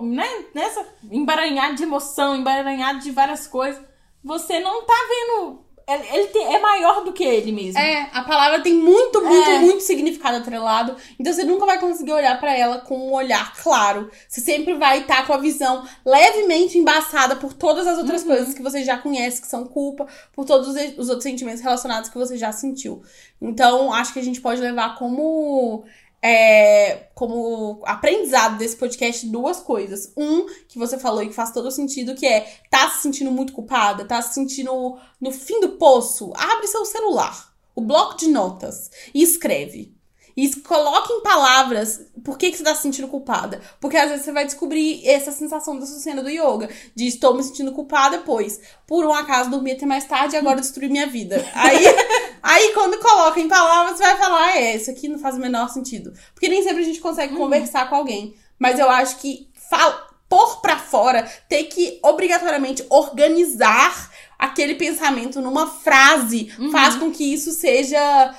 [0.01, 3.83] né, nessa embaranhado de emoção, embaranhado de várias coisas,
[4.23, 5.66] você não tá vendo.
[5.87, 7.79] Ele, tem- é maior do que ele mesmo.
[7.79, 9.59] É, a palavra tem muito, muito, É.
[9.59, 10.95] muito significado atrelado.
[11.17, 14.11] Então você nunca vai conseguir olhar pra ela com um olhar claro.
[14.27, 18.61] Você sempre vai estar com a visão levemente embaçada por todas as outras coisas que
[18.61, 22.35] você já conhece, que são culpa, por todos os os outros sentimentos relacionados que você
[22.37, 23.01] já sentiu.
[23.41, 25.85] Então, acho que a gente pode levar como.
[26.21, 30.11] É, como aprendizado desse podcast duas coisas.
[30.15, 33.53] Um, que você falou e que faz todo sentido, que é tá se sentindo muito
[33.53, 38.91] culpada, tá se sentindo no fim do poço, abre seu celular, o bloco de notas
[39.13, 39.96] e escreve.
[40.37, 43.59] E coloque em palavras por que, que você tá se sentindo culpada.
[43.81, 46.69] Porque às vezes você vai descobrir essa sensação dessa cena do yoga.
[46.95, 50.61] De estou me sentindo culpada, pois por um acaso dormi até mais tarde e agora
[50.61, 51.43] destruí minha vida.
[51.55, 51.83] Aí,
[52.43, 55.39] aí quando coloca em palavras, você vai falar, "Ah, é, isso aqui não faz o
[55.39, 56.13] menor sentido.
[56.35, 58.35] Porque nem sempre a gente consegue conversar com alguém.
[58.59, 65.65] Mas eu acho que fal- pôr pra fora, ter que obrigatoriamente organizar aquele pensamento numa
[65.65, 68.35] frase, faz com que isso seja.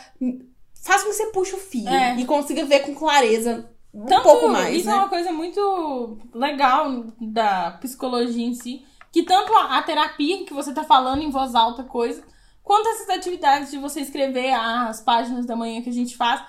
[0.88, 2.16] Faz com que você puxe o fio É.
[2.16, 4.92] e consiga ver com clareza um Tanto, pouco mais, Isso né?
[4.92, 8.84] é uma coisa muito legal da psicologia em si.
[9.12, 12.22] Que tanto a, a terapia que você tá falando em voz alta, coisa,
[12.62, 16.42] quanto essas atividades de você escrever as páginas da manhã que a gente faz,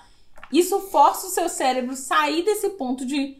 [0.51, 3.37] isso força o seu cérebro sair desse ponto de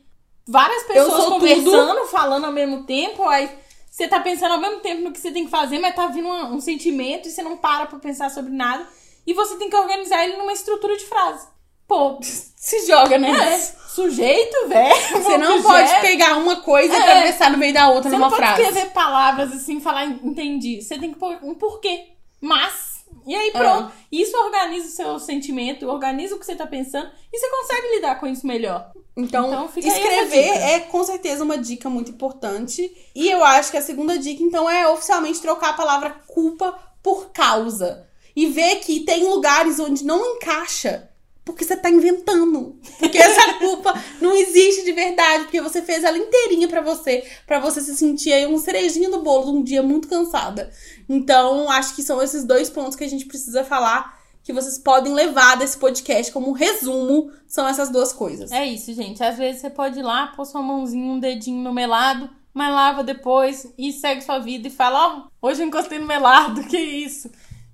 [0.47, 3.49] várias pessoas conversando, falando ao mesmo tempo, aí
[3.91, 6.27] você tá pensando ao mesmo tempo no que você tem que fazer, mas tá vindo
[6.27, 8.87] uma- um sentimento e você não para pra pensar sobre nada.
[9.25, 11.47] E você tem que organizar ele numa estrutura de frase.
[11.87, 13.31] Pô, Se joga, né?
[13.53, 14.95] é, sujeito, velho.
[15.23, 17.01] Você não pode pegar uma coisa e É.
[17.01, 18.61] atravessar no meio da outra Você numa não pode frase.
[18.61, 20.81] escrever palavras assim e falar entendi.
[20.81, 22.09] Você tem que pôr um porquê.
[22.39, 22.99] Mas.
[23.25, 23.91] E aí pronto.
[24.11, 28.19] Isso organiza o seu sentimento, organiza o que você tá pensando e você consegue lidar
[28.19, 28.91] com isso melhor.
[29.17, 32.89] Então, Então, escrever é com certeza uma dica muito importante.
[33.15, 37.31] E eu acho que a segunda dica, então, é oficialmente trocar a palavra culpa por
[37.31, 38.07] causa.
[38.39, 41.09] E ver que tem lugares onde não encaixa.
[41.43, 42.79] Porque você tá inventando.
[42.97, 45.43] Porque essa culpa não existe de verdade.
[45.43, 47.29] Porque você fez ela inteirinha pra você.
[47.45, 50.71] Pra você se sentir aí um cerejinho do bolo num dia muito cansada.
[51.09, 54.17] Então, acho que são esses dois pontos que a gente precisa falar.
[54.41, 57.33] Que vocês podem levar desse podcast como resumo.
[57.45, 58.53] São essas duas coisas.
[58.53, 59.21] É isso, gente.
[59.21, 63.03] Às vezes você pode ir lá, pôr sua mãozinha, um dedinho no melado, mas lava
[63.03, 67.29] depois e segue sua vida e fala, ó, hoje eu encostei no melado, que isso?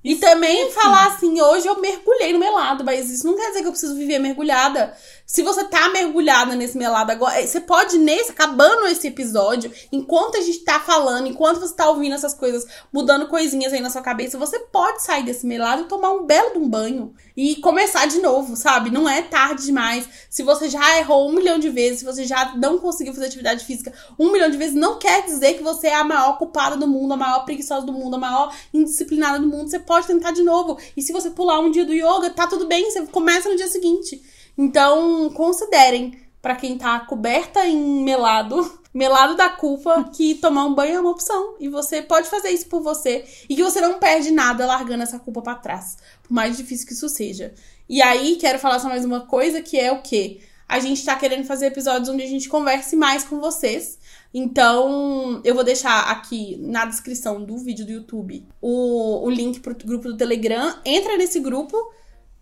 [0.05, 3.67] E também falar assim, hoje eu mergulhei no melado, mas isso não quer dizer que
[3.67, 4.95] eu preciso viver mergulhada.
[5.27, 10.37] Se você tá mergulhada nesse melado agora, eh, você pode, nesse, acabando esse episódio, enquanto
[10.37, 12.63] a gente tá falando, enquanto você tá ouvindo essas coisas,
[12.93, 16.53] mudando coisinhas aí na sua cabeça, você pode sair desse melado e tomar um belo
[16.53, 17.11] de um banho.
[17.35, 18.91] E começar de novo, sabe?
[18.91, 20.07] Não é tarde demais.
[20.29, 23.65] Se você já errou um milhão de vezes, se você já não conseguiu fazer atividade
[23.65, 26.87] física um milhão de vezes, não quer dizer que você é a maior culpada do
[26.87, 29.71] mundo, a maior preguiçosa do mundo, a maior indisciplinada do mundo.
[29.71, 30.77] Você pode tentar de novo.
[30.95, 33.67] E se você pular um dia do yoga, tá tudo bem, você começa no dia
[33.67, 34.21] seguinte.
[34.57, 40.95] Então, considerem, pra quem tá coberta em melado, melado da culpa, que tomar um banho
[40.95, 41.55] é uma opção.
[41.59, 43.25] E você pode fazer isso por você.
[43.49, 45.97] E que você não perde nada largando essa culpa pra trás.
[46.23, 47.53] Por mais difícil que isso seja.
[47.87, 50.39] E aí, quero falar só mais uma coisa, que é o quê?
[50.67, 53.99] A gente tá querendo fazer episódios onde a gente converse mais com vocês.
[54.33, 59.75] Então, eu vou deixar aqui na descrição do vídeo do YouTube o, o link pro
[59.75, 60.75] grupo do Telegram.
[60.83, 61.77] Entra nesse grupo,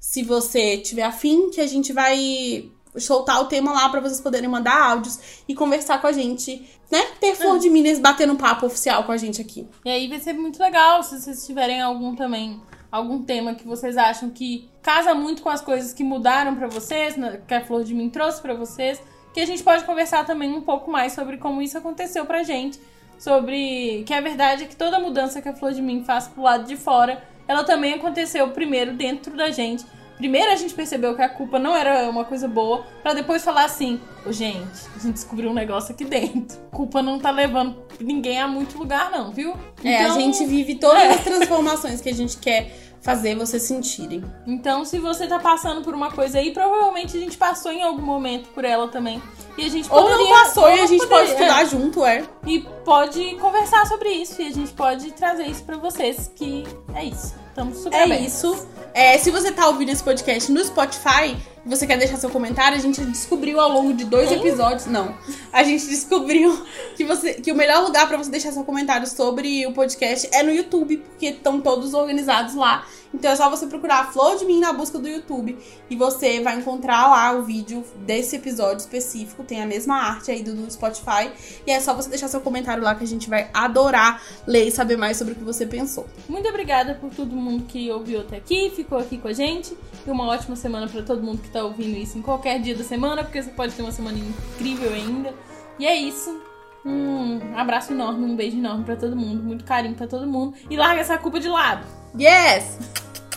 [0.04, 4.50] se você tiver afim, que a gente vai soltar o tema lá pra vocês poderem
[4.50, 7.02] mandar áudios e conversar com a gente, né?
[7.22, 9.66] Ter flor de Minas batendo papo oficial com a gente aqui.
[9.86, 13.96] E aí vai ser muito legal se vocês tiverem algum também, algum tema que vocês
[13.96, 17.16] acham que casa muito com as coisas que mudaram pra vocês,
[17.48, 19.02] que a Flor de Mim trouxe pra vocês,
[19.34, 22.78] que a gente pode conversar também um pouco mais sobre como isso aconteceu pra gente,
[23.18, 26.44] sobre que a verdade é que toda mudança que a Flor de Mim faz pro
[26.44, 29.86] lado de fora, ela também aconteceu primeiro dentro da gente.
[30.18, 33.66] Primeiro a gente percebeu que a culpa não era uma coisa boa, pra depois falar
[33.66, 36.58] assim: "Ô, gente, a gente descobriu um negócio aqui dentro.
[36.72, 40.76] Culpa não tá levando ninguém a muito lugar não, viu?" É, a Então- gente vive
[40.76, 42.72] todas as transformações que a gente quer
[43.04, 44.24] fazer vocês sentirem.
[44.48, 48.02] Então, se você tá passando por uma coisa aí, provavelmente a gente passou em algum
[48.02, 49.22] momento por ela também.
[49.58, 50.18] E a gente Ou poderia...
[50.24, 52.24] não passou ou e a não gente pode poderia- estudar junto, é.
[52.48, 54.42] E pode conversar sobre isso.
[54.42, 56.64] E a gente pode trazer isso pra vocês, que
[56.96, 57.36] é isso.
[57.54, 58.28] Estamos super É abertos.
[58.34, 58.68] isso.
[58.96, 61.36] É, se você tá ouvindo esse podcast no Spotify
[61.66, 64.40] e você quer deixar seu comentário, a gente descobriu ao longo de dois Hein?
[64.40, 64.86] episódios.
[64.88, 65.16] Não.
[65.52, 69.66] A gente descobriu que, você, que o melhor lugar pra você deixar seu comentário sobre
[69.68, 72.86] o podcast é no YouTube, porque estão todos organizados lá.
[73.14, 75.58] Então é só você procurar a Flor de Mim na busca do YouTube
[75.90, 79.44] e você vai encontrar lá o vídeo desse episódio específico.
[79.44, 81.32] Tem a mesma arte aí do, do Spotify.
[81.66, 84.72] E é só você deixar seu comentário lá que a gente vai adorar ler e
[84.72, 86.08] saber mais sobre o que você pensou.
[86.28, 89.78] Muito obrigada por todo mundo que ouviu até aqui, ficou aqui com a gente.
[90.06, 92.84] E uma ótima semana pra todo mundo que tá ouvindo isso em qualquer dia da
[92.84, 95.34] semana, porque você pode ter uma semana incrível ainda.
[95.80, 96.53] E é isso.
[96.86, 100.54] Um abraço enorme, um beijo enorme pra todo mundo, muito carinho pra todo mundo.
[100.70, 101.86] E larga essa culpa de lado.
[102.20, 102.78] Yes!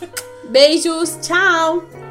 [0.51, 2.06] Beijos, tchau!